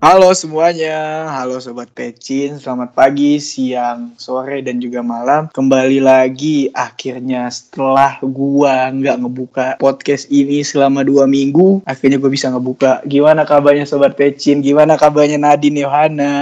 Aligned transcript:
Halo 0.00 0.32
semuanya, 0.32 1.28
halo 1.28 1.60
Sobat 1.60 1.92
Pecin, 1.92 2.56
selamat 2.56 2.96
pagi, 2.96 3.36
siang, 3.36 4.16
sore, 4.16 4.64
dan 4.64 4.80
juga 4.80 5.04
malam. 5.04 5.52
Kembali 5.52 6.00
lagi 6.00 6.72
akhirnya 6.72 7.52
setelah 7.52 8.16
gua 8.24 8.88
nggak 8.88 9.16
ngebuka 9.20 9.66
podcast 9.76 10.24
ini 10.32 10.64
selama 10.64 11.04
dua 11.04 11.28
minggu, 11.28 11.84
akhirnya 11.84 12.16
gue 12.16 12.32
bisa 12.32 12.48
ngebuka. 12.48 13.04
Gimana 13.04 13.44
kabarnya 13.44 13.84
Sobat 13.84 14.16
Pecin? 14.16 14.64
Gimana 14.64 14.96
kabarnya 14.96 15.36
Nadine 15.36 15.84
Yohana? 15.84 16.32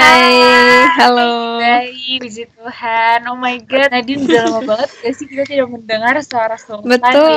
Hai, 0.00 0.88
halo. 0.96 1.60
Baik, 1.60 2.24
puji 2.24 2.48
Tuhan. 2.48 3.20
Oh 3.28 3.36
my 3.36 3.60
God, 3.68 3.92
Nadine 3.92 4.24
udah 4.24 4.42
lama 4.48 4.60
banget 4.64 4.88
gak 4.96 5.12
sih 5.12 5.28
kita 5.28 5.44
tidak 5.44 5.68
mendengar 5.68 6.16
suara 6.24 6.56
Sultan 6.56 6.88
Betul. 6.88 7.20
di 7.20 7.36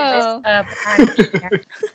petani 0.63 1.07
ya. 1.43 1.49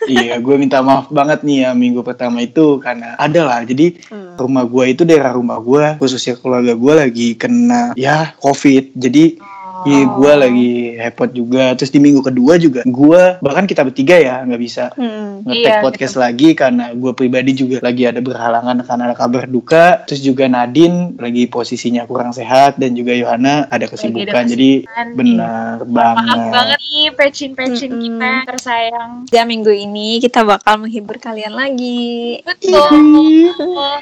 iya, 0.04 0.34
gue 0.36 0.54
minta 0.60 0.84
maaf 0.84 1.08
banget 1.08 1.40
nih 1.40 1.64
ya 1.64 1.70
minggu 1.72 2.04
pertama 2.04 2.44
itu 2.44 2.76
karena 2.84 3.16
ada 3.16 3.48
lah. 3.48 3.64
Jadi 3.64 3.96
Hmm. 4.12 4.36
rumah 4.36 4.68
gua 4.68 4.84
itu 4.92 5.08
daerah 5.08 5.32
rumah 5.32 5.56
gua, 5.56 5.96
khususnya 5.96 6.36
keluarga 6.36 6.76
gua 6.76 7.08
lagi 7.08 7.32
kena 7.32 7.96
ya 7.96 8.36
COVID. 8.36 8.92
Jadi 8.92 9.40
Iya, 9.80 10.02
gue 10.08 10.32
lagi 10.34 10.70
hepot 10.96 11.30
juga. 11.30 11.64
Terus 11.74 11.90
di 11.90 11.98
minggu 11.98 12.20
kedua 12.20 12.56
juga, 12.56 12.80
gue 12.82 13.22
bahkan 13.38 13.64
kita 13.64 13.82
bertiga 13.82 14.16
ya 14.16 14.42
nggak 14.42 14.58
bisa 14.58 14.84
Hmm. 14.94 15.44
ngetek 15.44 15.70
Iya, 15.70 15.82
podcast 15.82 16.14
lagi 16.14 16.48
karena 16.52 16.90
gue 16.90 17.12
pribadi 17.12 17.52
juga 17.52 17.78
lagi 17.78 18.02
ada 18.02 18.18
berhalangan 18.18 18.82
karena 18.82 19.02
ada 19.04 19.16
kabar 19.16 19.44
duka. 19.44 20.02
Terus 20.04 20.20
juga 20.20 20.46
Nadine 20.46 21.14
lagi 21.16 21.46
posisinya 21.46 22.02
kurang 22.04 22.30
sehat 22.30 22.76
dan 22.76 22.92
juga 22.92 23.12
Yohana 23.12 23.66
ada 23.66 23.86
kesibukan. 23.86 24.44
Jadi 24.44 24.82
kesibukan, 24.82 25.06
benar 25.14 25.76
Maaf 25.80 26.16
banget. 26.16 26.50
banget 26.50 26.80
nih 26.80 27.06
pecin-pecin 27.12 27.90
Mm-mm. 27.90 28.02
kita 28.04 28.30
tersayang. 28.46 29.10
Ya 29.28 29.42
minggu 29.42 29.70
ini 29.70 30.18
kita 30.18 30.42
bakal 30.42 30.80
menghibur 30.80 31.16
kalian 31.16 31.52
lagi. 31.52 32.40
Betul. 32.48 33.52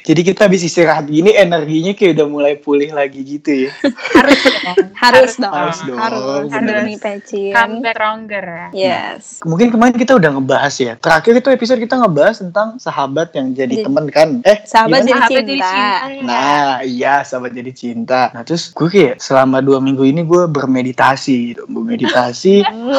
Jadi 0.02 0.20
kita 0.22 0.46
habis 0.46 0.62
istirahat 0.62 1.06
gini 1.06 1.32
energinya 1.32 1.92
kayak 1.92 2.16
udah 2.16 2.26
mulai 2.26 2.54
pulih 2.56 2.90
lagi 2.90 3.20
gitu 3.20 3.66
ya. 3.66 3.70
Harus 4.14 4.40
dong. 4.46 4.76
Harus 4.94 5.34
dong, 5.36 5.52
Harus 5.68 5.80
dong, 5.82 5.98
harus 5.98 6.48
bener. 6.48 6.76
demi 6.80 6.94
pecin. 6.96 7.52
Comeback 7.52 7.94
stronger 7.96 8.44
ya. 8.44 8.66
Yes. 8.70 9.40
Mungkin 9.42 9.68
kemarin 9.68 9.94
kita 9.94 10.12
udah 10.14 10.30
ngebahas 10.32 10.74
ya. 10.76 10.92
Terakhir 10.96 11.32
itu 11.34 11.48
episode 11.48 11.80
kita 11.80 11.96
ngebahas 11.96 12.36
tentang 12.38 12.68
sahabat 12.76 13.32
yang 13.32 13.50
jadi 13.50 13.68
Jadi- 13.72 13.84
teman 13.84 14.04
kan. 14.08 14.28
Eh, 14.42 14.58
Sahabat 14.62 15.02
gimana? 15.02 15.08
jadi 15.08 15.16
Sahabat 15.16 15.30
jadi 15.32 15.54
cinta. 15.56 15.72
cinta. 16.06 16.22
Nah, 16.22 16.70
iya 16.82 17.14
sahabat 17.20 17.52
jadi 17.52 17.72
cinta. 17.72 18.20
Nah, 18.30 18.42
terus 18.42 18.70
gue 18.70 18.88
kayak 18.88 19.16
selama 19.18 19.58
dua 19.58 19.78
minggu 19.78 20.02
ini 20.02 20.22
gue 20.22 20.42
bermeditasi 20.46 21.34
gitu. 21.50 21.62
Bermeditasi. 21.66 22.54
Hmm. 22.62 22.94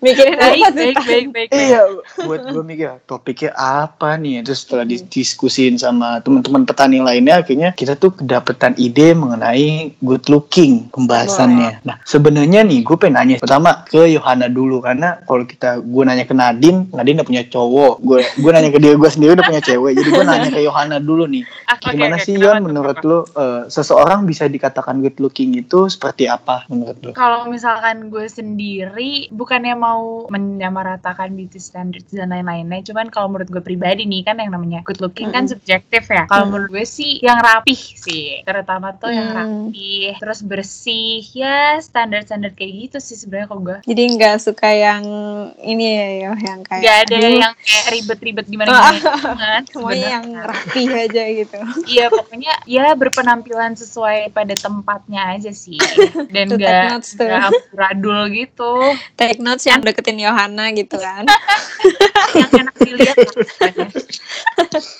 Mikirin 0.00 0.32
Baik, 0.34 0.64
apa 0.64 0.68
tuh? 0.70 0.76
baik, 0.80 0.96
baik, 1.04 1.26
baik. 1.28 1.48
iya, 1.52 1.82
buat 2.24 2.40
gue 2.46 2.64
mikir 2.64 2.88
topiknya 3.04 3.52
apa 3.52 4.16
nih. 4.16 4.40
Terus 4.40 4.64
setelah 4.64 4.88
didiskusin 4.88 5.76
sama 5.76 6.24
teman-teman 6.24 6.64
petani 6.64 7.04
lainnya, 7.04 7.44
akhirnya 7.44 7.68
kita 7.70 7.94
tuh 7.94 8.16
kedapetan 8.16 8.72
ide 8.76 9.12
mengenai 9.12 9.92
good 10.00 10.24
looking 10.26 10.88
pembahasannya. 11.50 11.86
Nah, 11.86 11.96
sebenarnya 12.04 12.60
nih 12.64 12.80
gue 12.84 12.96
pengen 12.96 13.14
nanya 13.16 13.36
pertama 13.40 13.70
ke 13.86 14.02
Yohana 14.10 14.46
dulu 14.46 14.78
karena 14.80 15.08
kalau 15.24 15.44
kita 15.44 15.80
gue 15.80 16.02
nanya 16.06 16.24
ke 16.26 16.34
Nadine, 16.34 16.86
Nadine 16.94 17.16
udah 17.20 17.28
punya 17.28 17.42
cowok. 17.46 17.94
Gue 18.02 18.20
gue 18.24 18.50
nanya 18.50 18.70
ke 18.70 18.78
dia 18.78 18.94
gue 18.94 19.10
sendiri 19.10 19.30
udah 19.36 19.46
punya 19.46 19.62
cewek. 19.62 19.92
Jadi 19.98 20.08
gue 20.10 20.24
nanya 20.24 20.48
ke 20.50 20.60
Yohana 20.62 20.96
dulu 20.98 21.24
nih. 21.26 21.44
Oke, 21.70 21.94
Gimana 21.94 22.18
oke, 22.18 22.26
sih 22.26 22.34
Yon 22.34 22.66
menurut 22.66 22.98
lo 23.06 23.18
eh, 23.30 23.62
seseorang 23.70 24.26
bisa 24.26 24.50
dikatakan 24.50 24.98
good 25.00 25.16
looking 25.22 25.54
itu 25.54 25.86
seperti 25.86 26.26
apa 26.26 26.66
menurut 26.66 26.98
lo? 27.00 27.10
Kalau 27.14 27.46
misalkan 27.46 28.10
gue 28.10 28.26
sendiri 28.26 29.30
bukannya 29.30 29.78
mau 29.78 30.26
menyamaratakan 30.28 31.32
beauty 31.32 31.62
standards 31.62 32.10
dan 32.10 32.34
lain-lainnya, 32.34 32.82
cuman 32.84 33.08
kalau 33.08 33.30
menurut 33.30 33.48
gue 33.48 33.62
pribadi 33.62 34.02
nih 34.04 34.26
kan 34.26 34.42
yang 34.42 34.50
namanya 34.50 34.82
good 34.82 34.98
looking 34.98 35.30
kan 35.30 35.46
Mm-mm. 35.46 35.54
subjektif 35.56 36.10
ya. 36.10 36.26
Kalau 36.26 36.46
Mm. 36.46 36.50
menurut 36.50 36.70
gue 36.74 36.84
sih 36.84 37.22
yang 37.22 37.38
rapih 37.38 37.78
sih, 37.78 38.42
terutama 38.42 38.92
tuh 38.98 39.14
yang 39.14 39.30
Mm. 39.30 39.36
rapih, 39.38 40.02
terus 40.18 40.40
bersih, 40.42 41.22
ya 41.40 41.80
standar-standar 41.80 42.52
kayak 42.52 42.72
gitu 42.88 42.98
sih 43.00 43.16
sebenarnya 43.16 43.48
kalau 43.48 43.62
gue. 43.64 43.78
Jadi 43.88 44.02
nggak 44.20 44.36
suka 44.44 44.68
yang 44.68 45.04
ini 45.64 45.86
ya, 45.96 46.08
Yo, 46.28 46.32
yang 46.36 46.60
kayak 46.60 46.82
Gak 46.84 46.96
ada 47.08 47.14
aduh, 47.16 47.32
yang 47.32 47.54
kayak 47.56 47.86
ribet-ribet 47.96 48.46
gimana 48.52 48.70
gimana 48.92 49.48
semuanya 49.72 50.08
yang 50.20 50.26
rapi 50.36 50.82
aja 50.92 51.22
gitu. 51.32 51.58
Iya 51.88 52.06
pokoknya 52.12 52.52
ya 52.68 52.92
berpenampilan 52.92 53.72
sesuai 53.74 54.36
pada 54.36 54.52
tempatnya 54.52 55.32
aja 55.38 55.52
sih 55.54 55.80
dan 56.34 56.52
Tuh, 56.52 56.58
take 56.60 56.68
gak, 56.68 56.90
notes 56.92 57.10
tuh. 57.16 57.24
gak 57.24 57.48
amburadul 57.48 58.20
gitu 58.34 58.72
Take 59.16 59.40
notes 59.40 59.64
yang 59.64 59.80
deketin 59.80 60.20
Yohana 60.20 60.68
gitu 60.76 61.00
kan. 61.00 61.24
yang 62.38 62.50
enak 62.52 62.76
dilihat 62.76 63.16
lah 63.16 63.32
pokoknya. 63.32 63.86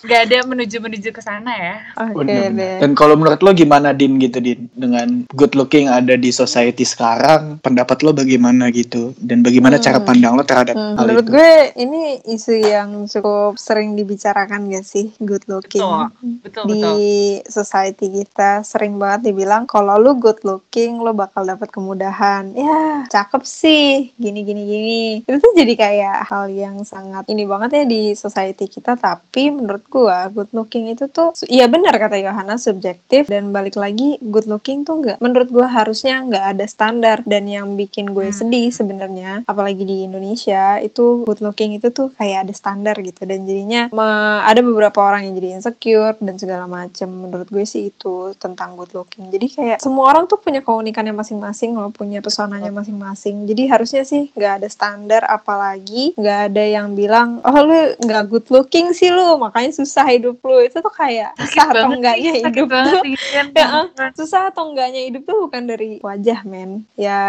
Gak 0.09 0.21
ada 0.27 0.37
menuju-menuju 0.49 1.09
ke 1.12 1.21
sana 1.22 1.53
ya. 1.53 1.77
Oke 2.01 2.25
deh. 2.27 2.81
Dan 2.81 2.97
kalau 2.97 3.15
menurut 3.15 3.39
lo 3.45 3.53
gimana 3.53 3.93
Din 3.93 4.17
gitu 4.17 4.41
Din 4.41 4.67
dengan 4.72 5.28
good 5.37 5.53
looking 5.53 5.87
ada 5.91 6.17
di 6.17 6.29
society 6.30 6.82
sekarang, 6.82 7.58
pendapat 7.58 8.00
lo 8.00 8.10
bagaimana 8.10 8.70
gitu? 8.70 9.12
Dan 9.16 9.42
bagaimana 9.42 9.76
Hmm. 9.76 9.84
cara 9.84 9.98
pandang 10.00 10.34
lo 10.34 10.42
terhadap 10.42 10.74
Hmm, 10.74 10.94
hal 10.94 11.04
menurut 11.06 11.24
itu? 11.24 11.32
gue 11.32 11.50
ini 11.76 12.02
isu 12.26 12.54
yang 12.56 12.88
cukup 13.04 13.54
sering 13.56 13.94
dibicarakan 13.94 14.68
gak 14.68 14.82
sih? 14.82 15.12
Good 15.18 15.46
looking. 15.46 15.82
Betul 16.41 16.62
di 16.66 16.80
betul. 16.80 16.96
society 17.46 18.06
kita 18.12 18.62
sering 18.62 18.96
banget 18.96 19.28
dibilang 19.28 19.64
kalau 19.64 19.96
lu 19.96 20.14
good 20.14 20.41
looking 20.42 20.98
lo 20.98 21.10
bakal 21.10 21.42
dapat 21.42 21.68
kemudahan. 21.68 22.52
Ya 22.52 23.04
cakep 23.06 23.42
sih. 23.42 24.12
Gini 24.14 24.41
gini 24.41 24.62
gini. 24.62 25.02
Itu 25.22 25.38
tuh 25.38 25.52
jadi 25.52 25.72
kayak 25.74 26.18
hal 26.26 26.48
yang 26.48 26.82
sangat 26.82 27.26
ini 27.26 27.44
banget 27.44 27.70
ya 27.72 27.84
di 27.84 28.02
society 28.12 28.66
kita. 28.66 28.94
Tapi 28.94 29.50
menurut 29.50 29.82
gua 29.88 30.28
good 30.28 30.52
looking 30.52 30.88
itu 30.88 31.08
tuh 31.08 31.32
iya 31.47 31.66
benar 31.66 31.97
kata 31.97 32.16
Yohana 32.16 32.54
subjektif. 32.54 33.26
Dan 33.26 33.50
balik 33.50 33.74
lagi 33.74 34.20
good 34.20 34.44
looking 34.44 34.84
tuh 34.84 35.00
nggak. 35.00 35.18
Menurut 35.18 35.48
gua 35.48 35.66
harusnya 35.66 36.19
nggak 36.22 36.44
ada 36.53 36.64
standar 36.64 37.19
dan 37.25 37.44
yang 37.44 37.75
bikin 37.75 38.10
gue 38.10 38.22
Hmm. 38.22 38.36
sedih 38.36 38.69
sebenarnya 38.70 39.42
apalagi 39.44 39.82
di 39.82 40.04
Indonesia 40.04 40.78
itu 40.78 41.25
good 41.25 41.41
looking 41.41 41.75
itu 41.75 41.88
tuh 41.88 42.12
kayak 42.12 42.47
ada 42.47 42.53
standar 42.53 42.97
gitu. 42.97 43.22
Dan 43.22 43.42
jadinya 43.42 43.88
me- 43.91 44.08
ada 44.42 44.60
beberapa 44.60 45.00
orang 45.00 45.25
yang 45.25 45.34
jadi 45.34 45.48
insecure 45.56 46.16
dan 46.19 46.36
segala 46.36 46.64
macem. 46.64 47.06
Menurut 47.06 47.47
gue 47.47 47.64
sih 47.64 47.88
itu 47.88 48.14
tentang 48.36 48.75
good 48.75 48.92
looking. 48.92 49.28
Jadi 49.28 49.47
kayak 49.50 49.78
semua 49.78 50.10
orang 50.10 50.25
tuh 50.25 50.36
punya 50.36 50.60
keunikannya 50.60 51.12
masing-masing 51.12 51.72
loh 51.72 51.91
punya 51.91 52.20
pesonanya 52.20 52.70
masing-masing. 52.70 53.44
Jadi 53.44 53.62
harusnya 53.66 54.03
sih 54.03 54.30
nggak 54.30 54.53
ada 54.59 54.69
standar 54.69 55.22
apalagi 55.25 56.14
nggak 56.14 56.41
ada 56.48 56.64
yang 56.66 56.92
bilang 56.92 57.41
oh 57.41 57.56
lu 57.59 57.75
nggak 57.98 58.22
good 58.26 58.47
looking 58.48 58.91
sih 58.91 59.09
lu 59.09 59.36
makanya 59.36 59.72
susah 59.72 60.06
hidup 60.06 60.38
lu. 60.41 60.60
Itu 60.60 60.78
tuh 60.78 60.91
kayak 60.91 61.34
susah 61.36 61.66
atau 61.69 61.88
enggaknya 61.91 62.32
hidup 62.38 62.66
tuh. 62.66 63.03
Ya, 63.53 63.66
susah 64.19 64.48
atau 64.48 64.70
enggaknya 64.70 65.03
hidup 65.03 65.22
tuh 65.22 65.36
bukan 65.41 65.62
dari 65.64 66.00
wajah 66.10 66.41
men 66.43 66.82
ya 66.98 67.21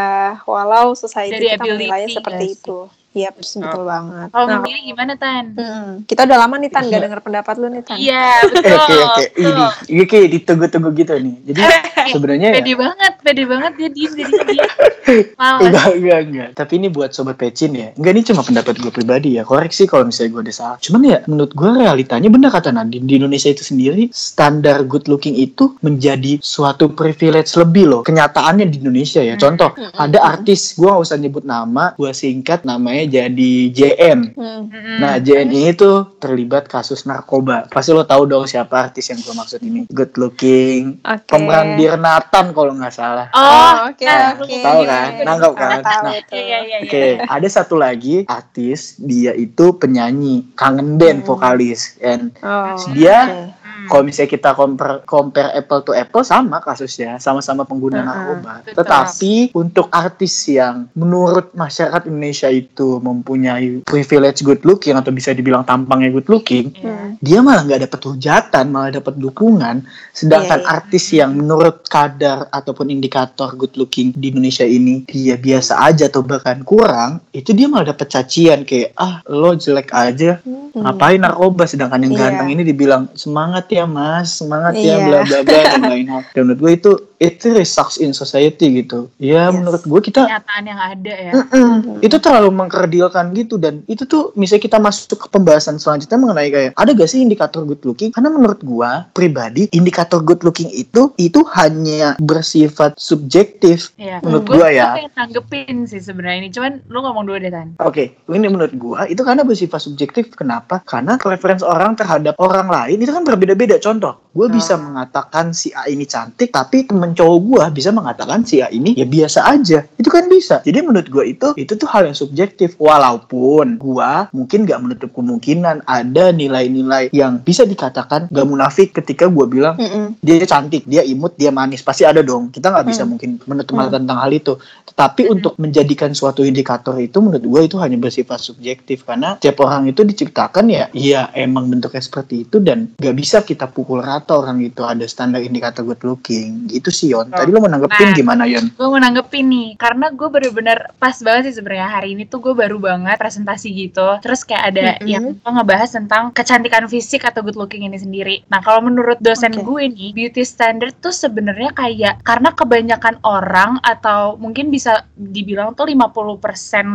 walau 0.50 0.98
society 0.98 1.38
Dari 1.38 1.48
kita 1.54 1.64
menilainya 1.64 2.10
seperti 2.18 2.46
sih? 2.50 2.58
itu 2.58 2.80
Yap, 3.12 3.36
betul 3.36 3.84
banget. 3.84 4.32
Kalau 4.32 4.46
Nah, 4.46 4.56
memilih 4.58 4.82
gimana 4.88 5.14
Tan? 5.16 5.52
mm, 5.52 6.08
kita 6.08 6.24
udah 6.24 6.38
lama 6.40 6.56
nih 6.56 6.70
Tan 6.70 6.82
Iya. 6.82 6.92
gak 6.92 7.02
denger 7.04 7.22
pendapat 7.22 7.56
lu 7.56 7.68
nih 7.68 7.84
Tan. 7.84 7.98
Iya 8.00 8.24
Eh, 8.24 8.48
betul. 8.48 8.72
oke 8.72 8.96
oke 9.04 9.24
ini 9.38 9.64
ini 9.90 10.04
kayak 10.06 10.28
ditunggu-tunggu 10.32 10.90
gitu 10.96 11.14
nih. 11.14 11.36
Jadi 11.44 11.60
sebenarnya 12.16 12.50
ya, 12.50 12.56
Pede 12.58 12.74
banget, 12.74 13.14
pede 13.20 13.44
banget 13.46 13.72
dia 13.76 13.90
diem 13.90 14.12
jadi 14.16 14.34
dia. 14.48 14.64
Enggak 15.60 15.88
enggak 15.94 16.20
enggak. 16.24 16.50
Tapi 16.56 16.74
ini 16.74 16.88
buat 16.88 17.12
sobat 17.12 17.36
pecin 17.36 17.72
ya. 17.74 17.92
Enggak 17.94 18.12
ini 18.14 18.22
cuma 18.24 18.42
pendapat 18.42 18.80
gue 18.80 18.92
pribadi 18.92 19.36
ya. 19.36 19.44
Koreksi 19.44 19.84
kalau 19.84 20.08
misalnya 20.08 20.32
gue 20.32 20.42
ada 20.42 20.54
salah. 20.54 20.78
Cuman 20.80 21.02
ya 21.04 21.20
menurut 21.26 21.52
gue 21.52 21.68
realitanya 21.70 22.30
benar 22.30 22.50
kata 22.50 22.72
Nadine 22.72 23.04
di 23.04 23.20
Indonesia 23.20 23.52
itu 23.52 23.60
sendiri 23.62 24.08
standar 24.10 24.86
good 24.86 25.06
looking 25.06 25.36
itu 25.36 25.76
menjadi 25.82 26.40
suatu 26.40 26.88
privilege 26.90 27.52
lebih 27.56 27.86
loh. 27.88 28.02
Kenyataannya 28.02 28.66
di 28.66 28.80
Indonesia 28.80 29.20
ya. 29.20 29.36
Hmm. 29.36 29.44
Contoh 29.44 29.70
Hmm, 29.74 29.92
ada 30.00 30.20
artis 30.22 30.74
gue 30.74 30.86
nggak 30.86 31.04
usah 31.04 31.18
nyebut 31.18 31.44
nama, 31.44 31.92
gue 31.94 32.12
singkat 32.14 32.64
namanya 32.64 33.01
jadi 33.08 33.54
JN. 33.72 34.38
Hmm. 34.38 34.70
Nah, 35.00 35.18
JN 35.18 35.50
ini 35.50 35.72
tuh 35.74 36.18
terlibat 36.20 36.68
kasus 36.68 37.06
narkoba. 37.06 37.66
Pasti 37.72 37.96
lo 37.96 38.04
tahu 38.04 38.28
dong 38.28 38.46
siapa 38.46 38.90
artis 38.90 39.10
yang 39.10 39.20
gue 39.22 39.34
maksud 39.34 39.60
ini. 39.64 39.88
Good 39.90 40.20
looking, 40.20 41.02
Oke. 41.02 41.26
pemeran 41.26 41.80
Nathan 41.98 42.52
kalau 42.52 42.74
nggak 42.76 42.94
salah. 42.94 43.28
Oh, 43.32 43.90
oke 43.90 44.04
nah, 44.04 44.36
oke. 44.36 44.58
Tahu 44.60 44.80
kan? 44.86 45.08
Nangkep 45.24 45.54
kan? 45.56 45.80
Tahu 45.82 46.02
Nah. 46.02 46.36
Iya, 46.36 46.58
iya, 46.66 46.78
iya. 46.78 46.78
Oke, 46.84 47.06
ada 47.22 47.48
satu 47.48 47.76
lagi 47.78 48.26
artis, 48.26 48.98
dia 48.98 49.32
itu 49.34 49.72
penyanyi, 49.78 50.52
kangen 50.58 50.98
band 50.98 51.24
Hmm. 51.24 51.28
vokalis, 51.28 51.96
and 52.02 52.34
Oh, 52.42 52.76
dia 52.92 53.18
oke. 53.30 53.61
Kalau 53.92 54.04
misalnya 54.04 54.32
kita 54.32 54.50
compare, 54.54 55.04
compare 55.04 55.52
apple 55.52 55.84
to 55.84 55.92
apple 55.92 56.24
sama 56.24 56.58
kasusnya, 56.58 57.20
sama-sama 57.20 57.62
pengguna 57.62 58.00
Mm-mm, 58.00 58.08
narkoba. 58.08 58.54
betul. 58.64 58.76
Tetapi 58.80 59.34
untuk 59.54 59.92
artis 59.92 60.32
yang 60.48 60.88
menurut 60.94 61.52
masyarakat 61.52 62.08
Indonesia 62.08 62.48
itu 62.48 62.98
mempunyai 62.98 63.84
privilege 63.84 64.40
good 64.40 64.64
looking 64.64 64.96
atau 64.96 65.12
bisa 65.12 65.32
dibilang 65.32 65.62
tampangnya 65.62 66.08
good 66.10 66.28
looking. 66.28 66.72
Hmm. 66.74 67.20
dia 67.20 67.38
malah 67.40 67.62
nggak 67.62 67.86
dapat 67.86 68.02
hujatan, 68.02 68.66
malah 68.68 68.92
dapat 68.92 69.14
dukungan. 69.16 69.84
Sedangkan 70.12 70.58
Iya, 70.58 70.64
iya. 70.64 70.74
artis 70.74 71.06
yang 71.12 71.32
menurut 71.34 71.84
kadar 71.86 72.48
ataupun 72.50 72.88
indikator 72.88 73.52
good 73.54 73.76
looking 73.76 74.10
di 74.12 74.32
Indonesia 74.32 74.64
ini 74.64 75.04
dia 75.04 75.36
biasa 75.36 75.82
aja 75.82 76.08
atau 76.08 76.22
bahkan 76.22 76.62
kurang, 76.62 77.20
itu 77.30 77.52
dia 77.52 77.68
malah 77.68 77.92
dapat 77.92 78.08
cacian 78.08 78.64
kayak 78.64 78.96
ah 78.96 79.20
lo 79.28 79.52
jelek 79.54 79.92
aja, 79.92 80.40
Hmm. 80.42 80.72
ngapain 80.78 81.20
narkoba 81.20 81.66
sedangkan 81.66 82.00
yang 82.02 82.14
Iya. 82.14 82.22
ganteng 82.24 82.50
ini 82.50 82.64
dibilang 82.64 83.04
semangat 83.14 83.68
ya 83.68 83.81
mas, 83.86 84.38
semangat 84.38 84.74
ya 84.76 84.98
Iya. 84.98 85.06
bla 85.08 85.20
bla 85.24 85.40
bla 85.46 85.62
dan 85.66 85.84
lain 85.88 86.08
hal. 86.10 86.22
Dan 86.34 86.42
menurut 86.48 86.60
gue 86.60 86.72
itu 86.74 86.92
itu 87.22 87.54
really 87.54 87.62
sucks 87.64 87.96
in 87.96 88.12
society 88.12 88.82
gitu. 88.82 89.14
Ya 89.16 89.46
Yes. 89.46 89.54
menurut 89.54 89.84
gue 89.84 90.02
kita 90.02 90.26
Kenyataan 90.26 90.64
yang 90.66 90.80
ada 90.82 91.14
ya. 91.14 91.32
Mm-mm. 91.38 92.02
itu 92.02 92.18
terlalu 92.18 92.50
mengkerdilkan 92.52 93.30
gitu 93.32 93.56
dan 93.56 93.86
itu 93.86 94.04
tuh 94.04 94.34
misalnya 94.34 94.64
kita 94.64 94.78
masuk 94.78 95.18
ke 95.18 95.28
pembahasan 95.30 95.78
selanjutnya 95.78 96.18
mengenai 96.18 96.50
kayak 96.50 96.72
ada 96.74 96.92
gak 96.92 97.06
sih 97.06 97.22
indikator 97.22 97.62
good 97.62 97.82
looking 97.84 98.10
karena 98.10 98.28
menurut 98.28 98.58
gua 98.62 99.06
pribadi 99.12 99.70
indikator 99.70 100.20
good 100.20 100.42
looking 100.42 100.68
itu 100.68 101.14
itu 101.16 101.46
hanya 101.54 102.18
bersifat 102.18 102.98
subjektif 102.98 103.94
Iya. 103.96 104.18
menurut 104.20 104.44
Gue 104.44 104.58
gua 104.58 104.70
ya 104.70 104.98
pengen 104.98 105.14
tanggepin 105.14 105.76
sih 105.86 106.02
sebenarnya 106.02 106.38
ini. 106.40 106.50
Cuman 106.50 106.82
lu 106.88 107.00
ngomong 107.00 107.24
dulu 107.24 107.38
deh 107.38 107.48
Tan. 107.48 107.78
Oke, 107.78 108.18
ini 108.26 108.48
menurut 108.48 108.74
gua 108.74 109.06
itu 109.06 109.22
karena 109.22 109.44
bersifat 109.44 109.78
subjektif. 109.80 110.34
Kenapa? 110.34 110.82
Karena 110.82 111.16
preferensi 111.16 111.62
orang 111.62 111.94
terhadap 111.94 112.34
orang 112.38 112.66
lain 112.66 112.98
itu 112.98 113.12
kan 113.12 113.22
berbeda-beda. 113.22 113.78
Contoh, 113.78 114.32
gua 114.32 114.48
bisa 114.48 114.74
Ah. 114.74 114.82
mengatakan 114.82 115.52
si 115.52 115.70
A 115.72 115.86
ini 115.86 116.04
cantik, 116.04 116.50
tapi 116.50 116.84
temen 116.84 117.11
cowok 117.14 117.38
gua 117.42 117.64
bisa 117.70 117.90
mengatakan 117.90 118.44
si 118.44 118.60
A 118.60 118.68
ini 118.70 118.94
ya 118.94 119.06
biasa 119.06 119.46
aja. 119.48 119.86
Itu 119.98 120.10
kan 120.10 120.28
bisa. 120.28 120.62
Jadi 120.62 120.80
menurut 120.82 121.08
gua 121.08 121.24
itu 121.26 121.54
itu 121.56 121.74
tuh 121.76 121.90
hal 121.90 122.08
yang 122.08 122.18
subjektif. 122.18 122.76
Walaupun 122.78 123.82
gua 123.82 124.30
mungkin 124.32 124.64
gak 124.64 124.80
menutup 124.80 125.10
kemungkinan 125.12 125.84
ada 125.84 126.30
nilai-nilai 126.30 127.10
yang 127.12 127.42
bisa 127.42 127.66
dikatakan 127.66 128.30
gak 128.30 128.48
munafik 128.48 128.94
ketika 128.94 129.26
gua 129.26 129.50
bilang 129.50 129.76
Mm-mm. 129.76 130.22
dia 130.22 130.38
cantik, 130.46 130.86
dia 130.86 131.02
imut, 131.02 131.34
dia 131.34 131.50
manis, 131.50 131.82
pasti 131.82 132.06
ada 132.06 132.22
dong. 132.22 132.54
Kita 132.54 132.70
nggak 132.70 132.86
bisa 132.86 133.04
Hmm. 133.04 133.10
mungkin 133.18 133.30
menutup 133.44 133.74
mata 133.74 133.98
Hmm. 133.98 134.06
tentang 134.06 134.18
hal 134.22 134.32
itu. 134.32 134.54
Tetapi 134.86 135.22
Hmm. 135.26 135.34
untuk 135.40 135.54
menjadikan 135.58 136.12
suatu 136.14 136.46
indikator 136.46 136.94
itu 137.02 137.18
menurut 137.18 137.42
gue 137.42 137.62
itu 137.66 137.76
hanya 137.82 137.98
bersifat 137.98 138.38
subjektif 138.38 139.02
karena 139.02 139.40
tiap 139.42 139.58
orang 139.64 139.90
itu 139.90 140.06
diciptakan 140.06 140.70
ya, 140.70 140.86
iya 140.94 141.34
emang 141.34 141.66
bentuknya 141.66 142.04
seperti 142.04 142.46
itu 142.46 142.62
dan 142.62 142.94
nggak 143.02 143.16
bisa 143.18 143.42
kita 143.42 143.66
pukul 143.66 144.04
rata 144.04 144.38
orang 144.38 144.62
itu 144.62 144.86
ada 144.86 145.08
standar 145.08 145.42
indikator 145.42 145.82
good 145.82 146.02
looking. 146.06 146.70
Gitu 146.70 146.90
sih 146.94 147.01
Yon. 147.04 147.28
Tadi 147.28 147.50
lo 147.50 147.58
mau 147.58 147.68
nanggepin 147.68 148.00
Nah. 148.04 148.14
gimana 148.14 148.44
Yon? 148.46 148.66
gue 148.72 148.88
mau 148.88 148.98
nanggepin 148.98 149.46
nih 149.46 149.70
karena 149.76 150.10
gue 150.10 150.28
bener-bener 150.28 150.78
pas 150.96 151.16
banget 151.18 151.42
sih 151.48 151.56
sebenarnya 151.58 151.88
hari 151.90 152.14
ini 152.14 152.24
tuh 152.24 152.40
gue 152.40 152.52
baru 152.52 152.78
banget 152.78 153.16
presentasi 153.16 153.72
gitu 153.72 154.20
terus 154.20 154.42
kayak 154.42 154.64
ada 154.68 154.82
Mm-mm. 154.98 155.08
yang 155.08 155.24
ngebahas 155.42 155.90
tentang 155.92 156.30
kecantikan 156.32 156.86
fisik 156.86 157.24
atau 157.24 157.40
good 157.40 157.56
looking 157.56 157.84
ini 157.84 157.96
sendiri 157.96 158.44
nah 158.48 158.60
kalau 158.60 158.82
menurut 158.82 159.18
dosen 159.20 159.54
Oke. 159.54 159.64
gue 159.64 159.84
nih 159.90 160.10
beauty 160.12 160.42
standard 160.42 160.92
tuh 160.98 161.10
sebenarnya 161.10 161.72
kayak 161.72 162.20
karena 162.22 162.52
kebanyakan 162.52 163.16
orang 163.22 163.78
atau 163.82 164.36
mungkin 164.36 164.68
bisa 164.68 165.06
dibilang 165.14 165.72
tuh 165.72 165.88
50% 165.88 166.42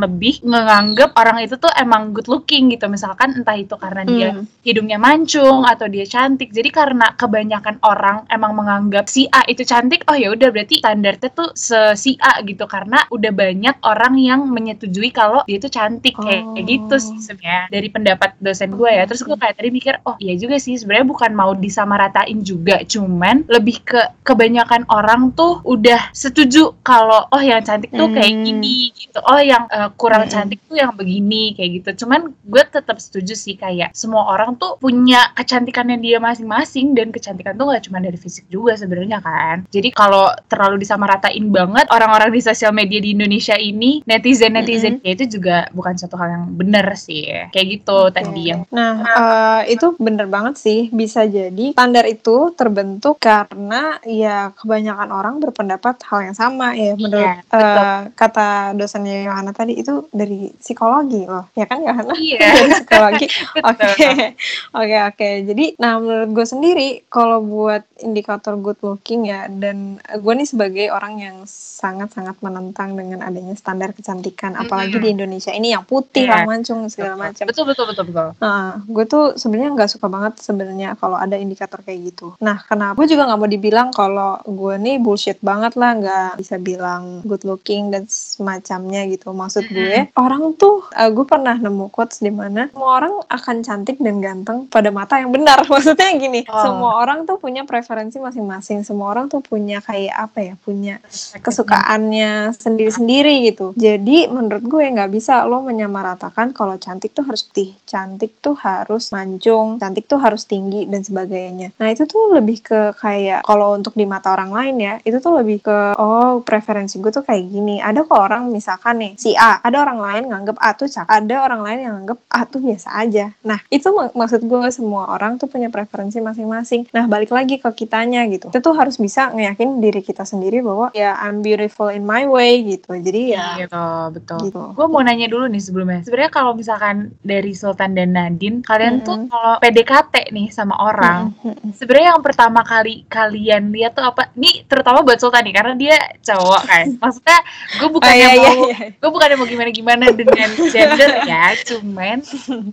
lebih 0.03 0.43
menganggap 0.43 1.15
orang 1.15 1.41
itu 1.41 1.57
tuh 1.57 1.71
emang 1.75 2.11
good 2.11 2.27
looking 2.27 2.69
gitu 2.69 2.87
misalkan 2.87 3.33
entah 3.33 3.57
itu 3.57 3.75
karena 3.77 4.03
dia 4.03 4.29
Hmm. 4.29 4.43
hidungnya 4.61 4.99
mancung 4.99 5.63
atau 5.63 5.87
dia 5.87 6.03
cantik. 6.03 6.51
Jadi 6.51 6.69
karena 6.69 7.15
kebanyakan 7.15 7.79
orang 7.81 8.27
emang 8.27 8.53
menganggap 8.53 9.07
si 9.07 9.31
A 9.31 9.47
itu 9.47 9.63
cantik, 9.63 9.96
oh 10.05 10.17
ya 10.17 10.29
udah 10.31 10.49
berarti 10.53 10.81
standarnya 10.81 11.29
tuh 11.33 11.51
se 11.57 11.77
si 11.97 12.13
A 12.21 12.43
gitu 12.43 12.69
karena 12.69 13.05
udah 13.09 13.33
banyak 13.33 13.77
orang 13.83 14.15
yang 14.21 14.41
menyetujui 14.47 15.09
kalau 15.11 15.41
dia 15.45 15.57
itu 15.57 15.69
cantik 15.69 16.13
kayak 16.15 16.45
Oh. 16.47 16.53
kayak 16.53 16.67
gitu 16.69 16.97
sih 17.01 17.17
sebenarnya 17.19 17.63
dari 17.73 17.89
pendapat 17.89 18.31
dosen 18.39 18.71
gue 18.73 18.91
ya. 18.91 19.05
Terus 19.05 19.23
gue 19.23 19.37
kayak 19.37 19.57
tadi 19.57 19.69
mikir, 19.71 19.95
oh 20.05 20.17
iya 20.19 20.37
juga 20.37 20.57
sih 20.57 20.77
sebenarnya 20.77 21.07
bukan 21.07 21.31
mau 21.33 21.53
disamaratain 21.55 22.41
juga, 22.43 22.83
cuman 22.85 23.49
lebih 23.49 23.81
ke 23.83 24.01
kebanyakan 24.23 24.85
orang 24.89 25.33
tuh 25.33 25.63
udah 25.65 26.11
setuju 26.13 26.75
kalau 26.83 27.25
oh 27.31 27.41
yang 27.41 27.63
cantik 27.63 27.89
tuh 27.91 28.09
kayak 28.11 28.33
Hmm. 28.33 28.45
gini 28.45 28.91
gitu. 28.93 29.19
Oh 29.23 29.39
yang 29.39 29.65
eh, 29.69 29.89
kurang 29.97 30.27
Hmm. 30.27 30.33
cantik 30.33 30.61
tuh 30.67 30.77
yang 30.77 30.93
begini 30.93 31.55
kayak 31.55 31.71
gitu. 31.81 32.05
Cuman 32.05 32.35
gue 32.43 32.63
tetap 32.67 32.99
setuju 32.99 33.33
sih 33.33 33.55
kayak 33.55 33.95
semua 33.95 34.27
orang 34.29 34.57
tuh 34.57 34.77
punya 34.77 35.31
kecantikannya 35.33 35.97
dia 35.97 36.19
masing-masing 36.19 36.93
dan 36.93 37.09
kecantikan 37.11 37.55
tuh 37.55 37.71
gak 37.71 37.87
cuma 37.87 37.99
dari 37.99 38.17
fisik 38.17 38.45
juga 38.49 38.75
sebenarnya 38.75 39.21
kan. 39.21 39.65
Jadi 39.77 39.93
kalau 39.93 40.33
terlalu 40.49 40.81
disamaratain 40.81 41.45
banget 41.53 41.87
orang-orang 41.93 42.33
di 42.33 42.41
sosial 42.41 42.73
media 42.73 42.99
di 43.03 43.13
Indonesia 43.13 43.55
ini 43.61 44.01
netizen-netizen 44.09 45.05
itu 45.05 45.29
juga 45.29 45.69
bukan 45.77 45.95
suatu 46.01 46.17
hal 46.17 46.29
yang 46.33 46.45
benar 46.57 46.97
sih. 46.97 47.29
Kayak 47.53 47.67
gitu 47.69 47.99
tadi 48.09 48.43
yang 48.53 48.65
Nah, 48.73 48.93
eh, 49.05 49.77
itu 49.77 49.93
bener 50.01 50.27
banget 50.27 50.57
sih. 50.57 50.89
Bisa 50.89 51.29
jadi 51.29 51.77
standar 51.77 52.09
itu 52.09 52.57
terbentuk 52.57 53.21
karena 53.21 54.01
ya 54.03 54.51
kebanyakan 54.57 55.11
orang 55.13 55.35
berpendapat 55.39 56.01
hal 56.09 56.33
yang 56.33 56.37
sama 56.37 56.73
ya. 56.73 56.97
Menurut 56.97 57.27
Iya, 57.27 57.35
betul. 57.45 57.77
eh, 57.77 58.01
kata 58.15 58.49
dosennya 58.79 59.17
Yohana 59.27 59.53
tadi 59.53 59.73
itu 59.79 60.07
dari 60.15 60.51
psikologi 60.57 61.23
loh, 61.27 61.49
ya 61.53 61.67
kan 61.67 61.83
Yohana? 61.83 62.15
Iya. 62.17 62.39
dari 62.57 62.71
psikologi. 62.73 63.27
Oke, 63.67 64.37
oke, 64.73 64.97
oke. 65.11 65.29
Jadi, 65.49 65.75
nah 65.81 65.99
menurut 65.99 66.31
gue 66.33 66.47
sendiri, 66.47 66.89
kalau 67.11 67.43
buat 67.43 67.83
indikator 68.01 68.55
good 68.61 68.79
looking 68.85 69.27
ya, 69.27 69.49
dan 69.67 69.99
gue 69.99 70.33
nih 70.39 70.47
sebagai 70.47 70.87
orang 70.95 71.15
yang 71.19 71.37
sangat-sangat 71.47 72.39
menentang 72.39 72.95
dengan 72.95 73.21
adanya 73.21 73.59
standar 73.59 73.91
kecantikan, 73.91 74.55
apalagi 74.55 74.97
Mm-mm. 74.97 75.05
di 75.05 75.09
Indonesia 75.11 75.51
ini 75.51 75.75
yang 75.75 75.83
putih 75.83 76.31
lah, 76.31 76.47
mancung 76.47 76.87
segala 76.87 77.19
macam. 77.19 77.45
Betul 77.45 77.67
betul 77.67 77.91
betul 77.91 78.05
betul. 78.07 78.29
Nah, 78.39 78.79
gue 78.87 79.05
tuh 79.05 79.25
sebenarnya 79.35 79.75
nggak 79.75 79.91
suka 79.91 80.07
banget 80.07 80.39
sebenarnya 80.39 80.95
kalau 80.97 81.17
ada 81.19 81.35
indikator 81.35 81.83
kayak 81.83 82.15
gitu. 82.15 82.39
Nah, 82.39 82.63
kenapa? 82.63 82.95
Gue 82.95 83.09
juga 83.11 83.27
nggak 83.27 83.41
mau 83.41 83.51
dibilang 83.51 83.89
kalau 83.91 84.39
gue 84.45 84.75
nih 84.79 84.97
bullshit 85.01 85.41
banget 85.41 85.75
lah, 85.75 85.97
nggak 85.97 86.31
bisa 86.39 86.57
bilang 86.61 87.25
good 87.25 87.43
looking 87.43 87.89
dan 87.91 88.05
semacamnya 88.07 89.09
gitu. 89.09 89.33
Maksud 89.33 89.67
gue, 89.67 90.13
orang 90.15 90.53
tuh, 90.55 90.85
eh, 90.93 91.09
gue 91.09 91.25
pernah 91.25 91.57
nemu 91.57 91.89
quotes 91.89 92.21
di 92.21 92.31
mana 92.31 92.69
semua 92.71 93.01
orang 93.01 93.13
akan 93.27 93.57
cantik 93.65 93.97
dan 93.99 94.21
ganteng 94.21 94.69
pada 94.69 94.93
mata 94.93 95.17
yang 95.17 95.33
benar. 95.33 95.65
Maksudnya 95.73 96.13
gini, 96.15 96.45
Oh. 96.47 96.63
semua 96.63 97.01
orang 97.01 97.25
tuh 97.25 97.41
punya 97.41 97.65
preferensi 97.65 98.21
masing-masing. 98.21 98.85
Semua 98.85 99.11
orang 99.11 99.27
tuh 99.27 99.41
punya 99.41 99.56
kayak 99.81 100.15
apa 100.15 100.39
ya? 100.43 100.55
Punya 100.61 101.01
kesukaannya 101.41 102.53
sendiri-sendiri 102.57 103.49
gitu. 103.49 103.73
Jadi 103.77 104.29
menurut 104.29 104.65
gue 104.67 104.85
nggak 104.93 105.13
bisa 105.13 105.43
lo 105.49 105.65
menyamaratakan 105.65 106.53
kalau 106.53 106.77
cantik 106.77 107.17
tuh 107.17 107.25
harus 107.25 107.47
putih, 107.47 107.73
cantik 107.89 108.37
tuh 108.45 108.53
harus 108.61 109.09
mancung, 109.15 109.81
cantik 109.81 110.05
tuh 110.05 110.21
harus 110.21 110.45
tinggi 110.45 110.85
dan 110.85 111.01
sebagainya. 111.01 111.73
Nah 111.81 111.89
itu 111.89 112.05
tuh 112.05 112.37
lebih 112.37 112.61
ke 112.61 112.93
kayak 113.01 113.47
kalau 113.47 113.77
untuk 113.79 113.97
di 113.97 114.05
mata 114.05 114.33
orang 114.33 114.53
lain 114.53 114.77
ya, 114.77 114.95
itu 115.07 115.17
tuh 115.23 115.41
lebih 115.41 115.65
ke 115.65 115.79
oh 115.97 116.45
preferensi 116.45 117.01
gue 117.01 117.13
tuh 117.13 117.25
kayak 117.25 117.45
gini. 117.49 117.81
Ada 117.81 118.05
kok 118.05 118.19
orang 118.19 118.53
misalkan 118.53 119.01
nih 119.01 119.13
si 119.17 119.33
A, 119.39 119.61
ada 119.63 119.83
orang 119.83 119.99
lain 120.01 120.23
nganggep 120.29 120.57
A 120.61 120.71
tuh 120.77 120.89
cakep, 120.91 121.09
ada 121.09 121.37
orang 121.47 121.61
lain 121.65 121.79
yang 121.85 121.93
nganggep 122.01 122.19
A 122.29 122.41
tuh 122.45 122.61
biasa 122.61 122.89
aja. 122.99 123.33
Nah 123.47 123.59
itu 123.73 123.89
mak- 123.93 124.13
maksud 124.13 124.45
gue 124.45 124.69
semua 124.75 125.13
orang 125.15 125.39
tuh 125.41 125.49
punya 125.49 125.71
preferensi 125.73 126.19
masing-masing. 126.21 126.91
Nah 126.93 127.07
balik 127.07 127.31
lagi 127.31 127.57
ke 127.57 127.71
kitanya 127.73 128.27
gitu. 128.29 128.51
Itu 128.51 128.61
tuh 128.61 128.75
harus 128.75 128.99
bisa 128.99 129.31
ngeyakin 129.49 129.79
diri 129.79 130.01
kita 130.01 130.23
sendiri 130.23 130.59
bahwa 130.59 130.91
ya 130.91 131.15
I'm 131.17 131.39
beautiful 131.39 131.87
in 131.87 132.03
my 132.03 132.25
way 132.25 132.67
gitu. 132.67 132.93
Jadi 132.93 133.23
ya 133.31 133.47
Gitu, 133.57 133.87
betul. 134.13 134.39
gitu. 134.45 134.63
Gue 134.73 134.87
mau 134.87 135.01
nanya 135.01 135.27
dulu 135.27 135.47
nih 135.47 135.61
sebelumnya. 135.61 136.03
Sebenarnya 136.03 136.31
kalau 136.31 136.53
misalkan 136.53 136.97
dari 137.21 137.53
Sultan 137.53 137.93
dan 137.93 138.11
Nadine, 138.11 138.61
kalian 138.61 139.01
tuh 139.01 139.17
Mm-mm. 139.17 139.31
kalau 139.31 139.55
PDKT 139.59 140.15
nih 140.29 140.49
sama 140.49 140.75
orang, 140.77 141.31
Mm-mm. 141.39 141.71
sebenarnya 141.73 142.09
yang 142.11 142.23
pertama 142.23 142.61
kali 142.61 143.07
kalian 143.07 143.71
lihat 143.71 143.95
tuh 143.95 144.05
apa? 144.05 144.33
Ini 144.33 144.65
terutama 144.65 145.01
buat 145.01 145.17
Sultan 145.17 145.43
nih, 145.43 145.55
karena 145.55 145.75
dia 145.75 145.97
cowok 146.21 146.63
kan. 146.65 146.85
Maksudnya 147.03 147.39
gue 147.73 147.87
Oh, 147.87 147.93
bukannya 147.93 148.19
iya, 148.19 148.31
iya, 148.33 148.51
mau, 148.51 148.65
iya. 148.67 148.79
gue 148.93 149.11
bukannya 149.11 149.37
mau 149.37 149.47
gimana-gimana 149.47 150.05
dengan 150.11 150.49
gender 150.67 151.11
ya, 151.25 151.45
cuman 151.65 152.19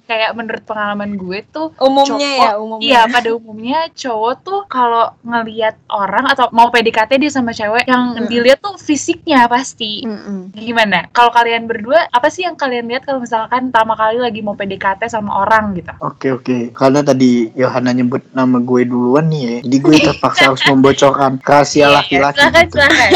kayak 0.03 0.32
menurut 0.34 0.63
pengalaman 0.63 1.13
gue 1.13 1.39
tuh 1.48 1.70
Umumnya 1.77 2.10
cowok- 2.10 2.39
ya, 2.39 2.51
umumnya. 2.58 2.86
Iya, 2.86 3.01
pada 3.08 3.30
umumnya 3.32 3.80
cowok 3.92 4.34
tuh 4.39 4.60
kalau 4.68 5.06
ngelihat 5.22 5.75
orang 5.88 6.25
atau 6.25 6.48
mau 6.50 6.62
PDKT 6.70 7.17
dia 7.17 7.32
sama 7.32 7.51
cewek 7.51 7.84
yang 7.88 8.13
Mm. 8.13 8.29
dilihat 8.29 8.60
tuh 8.62 8.75
fisiknya 8.77 9.48
pasti. 9.48 10.05
Mm-mm. 10.05 10.53
Gimana? 10.53 11.10
Kalau 11.10 11.32
kalian 11.32 11.65
berdua 11.65 12.05
apa 12.08 12.29
sih 12.29 12.46
yang 12.46 12.53
kalian 12.53 12.86
lihat 12.86 13.03
kalau 13.03 13.20
misalkan 13.20 13.72
pertama 13.72 13.96
kali 13.96 14.20
lagi 14.20 14.39
mau 14.39 14.53
PDKT 14.53 15.10
sama 15.10 15.41
orang 15.41 15.74
gitu? 15.74 15.89
Oke 16.00 16.29
oke, 16.29 16.58
karena 16.72 17.01
tadi 17.01 17.50
Yohana 17.55 17.89
nyebut 17.89 18.22
nama 18.32 18.60
gue 18.60 18.82
duluan 18.86 19.32
nih 19.32 19.41
ya, 19.41 19.55
jadi 19.65 19.77
gue 19.79 19.96
terpaksa 20.03 20.51
harus 20.51 20.63
membocorkan 20.67 21.39
rahasia 21.41 21.89
laki-laki. 21.89 22.38
Iya, 22.38 22.51
Silakan, 22.51 22.65
gitu. 22.67 22.75
silakan. 22.77 23.10